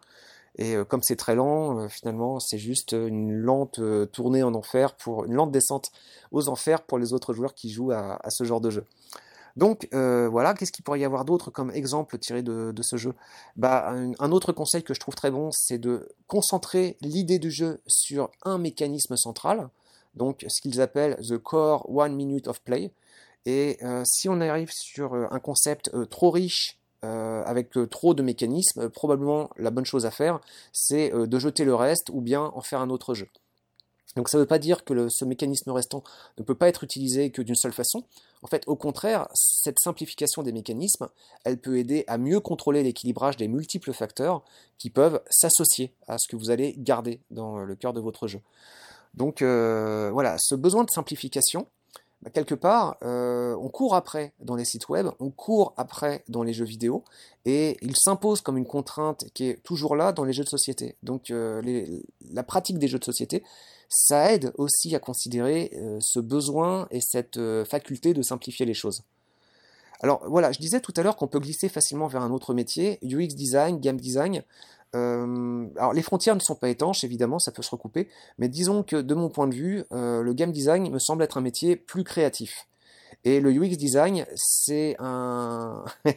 Et 0.56 0.74
euh, 0.74 0.84
comme 0.84 1.02
c'est 1.02 1.16
très 1.16 1.34
lent, 1.34 1.78
euh, 1.78 1.88
finalement, 1.88 2.40
c'est 2.40 2.58
juste 2.58 2.92
une 2.92 3.32
lente 3.32 3.78
euh, 3.78 4.06
tournée 4.06 4.42
en 4.42 4.54
enfer 4.54 4.94
pour 4.94 5.24
une 5.24 5.34
lente 5.34 5.52
descente 5.52 5.90
aux 6.30 6.48
enfers 6.48 6.82
pour 6.82 6.98
les 6.98 7.12
autres 7.12 7.32
joueurs 7.32 7.54
qui 7.54 7.70
jouent 7.70 7.92
à, 7.92 8.18
ce 8.28 8.44
genre 8.44 8.60
de 8.60 8.70
jeu. 8.70 8.84
Donc 9.56 9.88
voilà, 9.92 10.54
qu'est-ce 10.54 10.70
qu'il 10.70 10.84
pourrait 10.84 11.00
y 11.00 11.04
avoir 11.04 11.24
d'autre 11.24 11.50
comme 11.50 11.72
exemple 11.72 12.16
tiré 12.18 12.42
de, 12.42 12.72
ce 12.80 12.96
jeu? 12.96 13.12
Bah, 13.56 13.90
un, 13.90 14.30
autre 14.30 14.52
conseil 14.52 14.84
que 14.84 14.94
je 14.94 15.00
trouve 15.00 15.16
très 15.16 15.32
bon, 15.32 15.50
c'est 15.50 15.78
de 15.78 16.08
concentrer 16.28 16.96
l'idée 17.00 17.40
du 17.40 17.50
jeu 17.50 17.80
sur 17.88 18.30
un 18.44 18.58
mécanisme 18.58 19.16
central, 19.16 19.68
donc 20.14 20.44
ce 20.46 20.60
qu'ils 20.60 20.80
appellent 20.80 21.16
the 21.28 21.38
core 21.38 21.90
one 21.90 22.14
minute 22.14 22.46
of 22.46 22.60
play. 22.60 22.92
Et 23.46 23.80
si 24.04 24.28
on 24.28 24.40
arrive 24.40 24.70
sur 24.70 25.14
un 25.14 25.40
concept 25.40 25.90
trop 26.08 26.30
riche 26.30 26.78
euh, 27.04 27.44
avec 27.44 27.76
euh, 27.76 27.86
trop 27.86 28.12
de 28.12 28.24
mécanismes, 28.24 28.88
probablement 28.88 29.50
la 29.56 29.70
bonne 29.70 29.84
chose 29.84 30.04
à 30.04 30.10
faire, 30.10 30.40
c'est 30.72 31.14
euh, 31.14 31.28
de 31.28 31.38
jeter 31.38 31.64
le 31.64 31.76
reste 31.76 32.10
ou 32.10 32.20
bien 32.20 32.50
en 32.56 32.60
faire 32.60 32.80
un 32.80 32.90
autre 32.90 33.14
jeu. 33.14 33.28
Donc 34.16 34.28
ça 34.28 34.36
ne 34.36 34.42
veut 34.42 34.48
pas 34.48 34.58
dire 34.58 34.82
que 34.84 35.08
ce 35.08 35.24
mécanisme 35.24 35.70
restant 35.70 36.02
ne 36.38 36.42
peut 36.42 36.56
pas 36.56 36.66
être 36.66 36.82
utilisé 36.82 37.30
que 37.30 37.40
d'une 37.40 37.54
seule 37.54 37.72
façon. 37.72 38.02
En 38.42 38.48
fait, 38.48 38.64
au 38.66 38.74
contraire, 38.74 39.28
cette 39.32 39.78
simplification 39.78 40.42
des 40.42 40.50
mécanismes, 40.50 41.08
elle 41.44 41.58
peut 41.58 41.78
aider 41.78 42.02
à 42.08 42.18
mieux 42.18 42.40
contrôler 42.40 42.82
l'équilibrage 42.82 43.36
des 43.36 43.46
multiples 43.46 43.92
facteurs 43.92 44.42
qui 44.76 44.90
peuvent 44.90 45.22
s'associer 45.30 45.92
à 46.08 46.18
ce 46.18 46.26
que 46.26 46.34
vous 46.34 46.50
allez 46.50 46.74
garder 46.78 47.20
dans 47.30 47.58
le 47.58 47.76
cœur 47.76 47.92
de 47.92 48.00
votre 48.00 48.26
jeu. 48.26 48.40
Donc 49.14 49.40
voilà, 49.42 50.36
ce 50.38 50.56
besoin 50.56 50.82
de 50.82 50.90
simplification, 50.90 51.68
bah, 52.22 52.30
quelque 52.30 52.54
part, 52.54 52.96
euh, 53.04 53.54
on 53.60 53.68
court 53.68 53.94
après 53.94 54.32
dans 54.40 54.56
les 54.56 54.64
sites 54.64 54.88
web, 54.88 55.06
on 55.20 55.30
court 55.30 55.72
après 55.76 56.24
dans 56.28 56.42
les 56.42 56.52
jeux 56.52 56.64
vidéo, 56.64 57.04
et 57.44 57.76
il 57.80 57.94
s'impose 57.96 58.40
comme 58.40 58.58
une 58.58 58.66
contrainte 58.66 59.26
qui 59.34 59.44
est 59.44 59.62
toujours 59.62 59.94
là 59.94 60.12
dans 60.12 60.24
les 60.24 60.32
jeux 60.32 60.42
de 60.42 60.48
société. 60.48 60.96
Donc 61.04 61.30
euh, 61.30 61.62
la 62.32 62.42
pratique 62.42 62.78
des 62.78 62.88
jeux 62.88 62.98
de 62.98 63.04
société, 63.04 63.44
ça 63.88 64.32
aide 64.32 64.52
aussi 64.58 64.94
à 64.96 64.98
considérer 64.98 65.70
euh, 65.76 65.98
ce 66.00 66.18
besoin 66.18 66.88
et 66.90 67.00
cette 67.00 67.38
faculté 67.64 68.14
de 68.14 68.22
simplifier 68.22 68.66
les 68.66 68.74
choses. 68.74 69.04
Alors 70.00 70.22
voilà, 70.28 70.52
je 70.52 70.58
disais 70.58 70.80
tout 70.80 70.92
à 70.96 71.02
l'heure 71.02 71.16
qu'on 71.16 71.26
peut 71.26 71.40
glisser 71.40 71.68
facilement 71.68 72.06
vers 72.06 72.22
un 72.22 72.30
autre 72.30 72.54
métier, 72.54 72.98
UX 73.02 73.34
design, 73.34 73.80
game 73.80 73.96
design. 73.96 74.42
Euh, 74.94 75.66
alors 75.76 75.92
les 75.92 76.02
frontières 76.02 76.34
ne 76.34 76.40
sont 76.40 76.54
pas 76.54 76.68
étanches, 76.68 77.04
évidemment, 77.04 77.38
ça 77.38 77.52
peut 77.52 77.62
se 77.62 77.70
recouper, 77.70 78.08
mais 78.38 78.48
disons 78.48 78.82
que 78.82 78.96
de 78.96 79.14
mon 79.14 79.28
point 79.28 79.46
de 79.46 79.54
vue, 79.54 79.84
euh, 79.92 80.22
le 80.22 80.32
game 80.32 80.52
design 80.52 80.90
me 80.90 80.98
semble 80.98 81.22
être 81.22 81.36
un 81.36 81.42
métier 81.42 81.76
plus 81.76 82.04
créatif. 82.04 82.66
Et 83.24 83.40
le 83.40 83.50
UX 83.50 83.76
design, 83.76 84.24
c'est 84.36 84.94
un, 85.00 85.84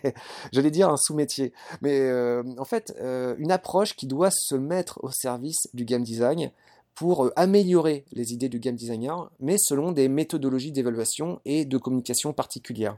j'allais 0.51 0.71
dire 0.71 0.89
un 0.89 0.97
sous-métier, 0.97 1.51
mais 1.81 1.99
euh, 1.99 2.43
en 2.57 2.65
fait, 2.65 2.93
une 3.39 3.51
approche 3.51 3.95
qui 3.95 4.07
doit 4.07 4.31
se 4.31 4.55
mettre 4.55 5.03
au 5.03 5.11
service 5.11 5.67
du 5.73 5.83
game 5.83 6.03
design 6.03 6.51
pour 6.93 7.31
améliorer 7.35 8.05
les 8.11 8.33
idées 8.33 8.49
du 8.49 8.59
game 8.59 8.75
designer, 8.75 9.31
mais 9.39 9.57
selon 9.57 9.91
des 9.91 10.09
méthodologies 10.09 10.71
d'évaluation 10.71 11.39
et 11.45 11.65
de 11.65 11.77
communication 11.77 12.33
particulières. 12.33 12.97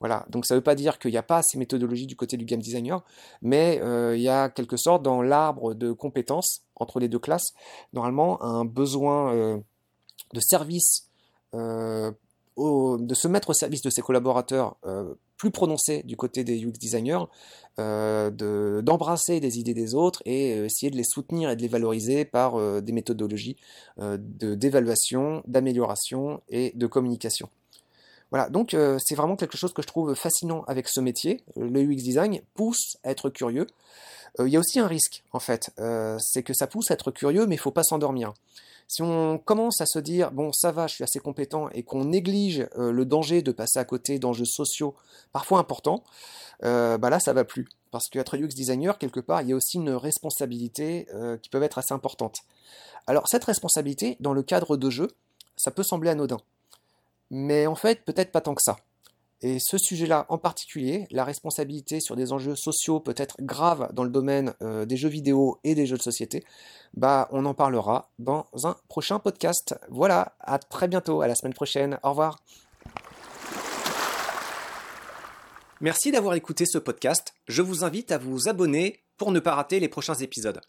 Voilà, 0.00 0.26
donc 0.28 0.44
ça 0.44 0.54
ne 0.54 0.58
veut 0.58 0.64
pas 0.64 0.74
dire 0.74 0.98
qu'il 0.98 1.10
n'y 1.10 1.16
a 1.16 1.22
pas 1.22 1.42
ces 1.42 1.58
méthodologies 1.58 2.06
du 2.06 2.16
côté 2.16 2.36
du 2.36 2.44
game 2.44 2.60
designer, 2.60 3.02
mais 3.40 3.80
euh, 3.82 4.14
il 4.16 4.22
y 4.22 4.28
a 4.28 4.50
quelque 4.50 4.76
sorte 4.76 5.02
dans 5.02 5.22
l'arbre 5.22 5.72
de 5.72 5.92
compétences 5.92 6.62
entre 6.74 7.00
les 7.00 7.08
deux 7.08 7.18
classes, 7.18 7.54
normalement 7.94 8.42
un 8.42 8.66
besoin 8.66 9.34
euh, 9.34 9.58
de 10.34 10.40
service, 10.40 11.08
euh, 11.54 12.12
de 12.58 13.14
se 13.14 13.28
mettre 13.28 13.50
au 13.50 13.54
service 13.54 13.82
de 13.82 13.90
ses 13.90 14.00
collaborateurs 14.00 14.76
plus 15.36 15.50
prononcé 15.50 16.02
du 16.04 16.16
côté 16.16 16.42
des 16.42 16.64
UX 16.64 16.72
designers, 16.80 17.24
d'embrasser 17.76 19.40
des 19.40 19.58
idées 19.58 19.74
des 19.74 19.94
autres 19.94 20.22
et 20.24 20.52
essayer 20.64 20.90
de 20.90 20.96
les 20.96 21.04
soutenir 21.04 21.50
et 21.50 21.56
de 21.56 21.60
les 21.60 21.68
valoriser 21.68 22.24
par 22.24 22.80
des 22.80 22.92
méthodologies 22.92 23.58
d'évaluation, 23.98 25.42
d'amélioration 25.46 26.40
et 26.48 26.72
de 26.74 26.86
communication. 26.86 27.50
Voilà, 28.30 28.48
donc 28.48 28.74
euh, 28.74 28.98
c'est 29.02 29.14
vraiment 29.14 29.36
quelque 29.36 29.56
chose 29.56 29.72
que 29.72 29.82
je 29.82 29.86
trouve 29.86 30.14
fascinant 30.14 30.64
avec 30.66 30.88
ce 30.88 31.00
métier. 31.00 31.42
Le 31.56 31.80
UX 31.80 32.02
design 32.02 32.40
pousse 32.54 32.96
à 33.04 33.10
être 33.10 33.30
curieux. 33.30 33.66
Euh, 34.40 34.48
il 34.48 34.52
y 34.52 34.56
a 34.56 34.60
aussi 34.60 34.80
un 34.80 34.86
risque, 34.86 35.22
en 35.32 35.38
fait, 35.38 35.70
euh, 35.78 36.18
c'est 36.20 36.42
que 36.42 36.52
ça 36.52 36.66
pousse 36.66 36.90
à 36.90 36.94
être 36.94 37.10
curieux, 37.10 37.46
mais 37.46 37.54
il 37.54 37.58
ne 37.58 37.62
faut 37.62 37.70
pas 37.70 37.84
s'endormir. 37.84 38.34
Si 38.88 39.02
on 39.02 39.38
commence 39.38 39.80
à 39.80 39.86
se 39.86 39.98
dire, 39.98 40.32
bon, 40.32 40.52
ça 40.52 40.72
va, 40.72 40.86
je 40.86 40.94
suis 40.94 41.04
assez 41.04 41.18
compétent, 41.18 41.68
et 41.70 41.82
qu'on 41.82 42.04
néglige 42.04 42.68
le 42.76 43.04
danger 43.04 43.42
de 43.42 43.50
passer 43.50 43.80
à 43.80 43.84
côté 43.84 44.20
d'enjeux 44.20 44.44
sociaux 44.44 44.94
parfois 45.32 45.58
importants, 45.58 46.04
bah 46.62 47.10
là, 47.10 47.18
ça 47.18 47.32
va 47.32 47.42
plus. 47.42 47.66
Parce 47.90 48.08
qu'être 48.08 48.36
UX 48.36 48.54
designer, 48.54 48.96
quelque 48.98 49.18
part, 49.18 49.42
il 49.42 49.48
y 49.48 49.52
a 49.52 49.56
aussi 49.56 49.78
une 49.78 49.90
responsabilité 49.90 51.08
qui 51.42 51.48
peut 51.48 51.60
être 51.64 51.78
assez 51.78 51.94
importante. 51.94 52.36
Alors, 53.08 53.26
cette 53.26 53.42
responsabilité, 53.42 54.18
dans 54.20 54.32
le 54.32 54.44
cadre 54.44 54.76
de 54.76 54.88
jeu, 54.88 55.08
ça 55.56 55.72
peut 55.72 55.82
sembler 55.82 56.10
anodin 56.10 56.38
mais 57.30 57.66
en 57.66 57.74
fait 57.74 58.04
peut-être 58.04 58.32
pas 58.32 58.40
tant 58.40 58.54
que 58.54 58.62
ça. 58.62 58.76
Et 59.42 59.58
ce 59.60 59.76
sujet-là 59.76 60.24
en 60.30 60.38
particulier, 60.38 61.06
la 61.10 61.24
responsabilité 61.24 62.00
sur 62.00 62.16
des 62.16 62.32
enjeux 62.32 62.56
sociaux 62.56 63.00
peut-être 63.00 63.36
graves 63.40 63.92
dans 63.92 64.04
le 64.04 64.10
domaine 64.10 64.54
euh, 64.62 64.86
des 64.86 64.96
jeux 64.96 65.10
vidéo 65.10 65.58
et 65.62 65.74
des 65.74 65.86
jeux 65.86 65.98
de 65.98 66.02
société, 66.02 66.42
bah 66.94 67.28
on 67.32 67.44
en 67.44 67.52
parlera 67.52 68.10
dans 68.18 68.46
un 68.64 68.76
prochain 68.88 69.18
podcast. 69.18 69.78
Voilà, 69.90 70.34
à 70.40 70.58
très 70.58 70.88
bientôt, 70.88 71.20
à 71.20 71.28
la 71.28 71.34
semaine 71.34 71.52
prochaine, 71.52 71.98
au 72.02 72.10
revoir. 72.10 72.42
Merci 75.82 76.10
d'avoir 76.10 76.34
écouté 76.34 76.64
ce 76.64 76.78
podcast. 76.78 77.34
Je 77.46 77.60
vous 77.60 77.84
invite 77.84 78.10
à 78.10 78.16
vous 78.16 78.48
abonner 78.48 79.04
pour 79.18 79.30
ne 79.30 79.40
pas 79.40 79.54
rater 79.54 79.78
les 79.78 79.88
prochains 79.88 80.14
épisodes. 80.14 80.62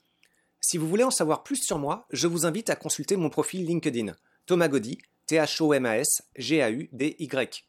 Si 0.60 0.78
vous 0.78 0.90
voulez 0.90 1.06
en 1.06 1.12
savoir 1.12 1.44
plus 1.44 1.64
sur 1.64 1.80
moi, 1.80 2.06
je 2.12 2.28
vous 2.28 2.46
invite 2.46 2.70
à 2.70 2.76
consulter 2.76 3.16
mon 3.16 3.30
profil 3.30 3.66
LinkedIn, 3.66 4.14
Thomas 4.46 4.68
Gaudy, 4.68 4.98
T-H-O-M-A-S-G-A-U-D-Y. 5.28 7.64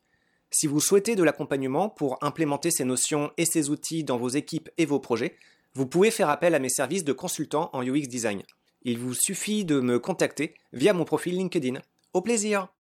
Si 0.50 0.66
vous 0.66 0.80
souhaitez 0.80 1.14
de 1.14 1.22
l'accompagnement 1.22 1.90
pour 1.90 2.16
implémenter 2.22 2.70
ces 2.70 2.84
notions 2.84 3.30
et 3.36 3.44
ces 3.44 3.68
outils 3.68 4.04
dans 4.04 4.16
vos 4.16 4.30
équipes 4.30 4.70
et 4.78 4.86
vos 4.86 5.00
projets, 5.00 5.36
vous 5.74 5.86
pouvez 5.86 6.10
faire 6.10 6.30
appel 6.30 6.54
à 6.54 6.58
mes 6.58 6.70
services 6.70 7.04
de 7.04 7.12
consultant 7.12 7.68
en 7.74 7.82
UX 7.82 8.08
Design. 8.08 8.42
Il 8.82 8.98
vous 8.98 9.14
suffit 9.14 9.64
de 9.64 9.80
me 9.80 9.98
contacter 9.98 10.54
via 10.72 10.94
mon 10.94 11.04
profil 11.04 11.36
LinkedIn. 11.36 11.82
Au 12.14 12.22
plaisir 12.22 12.68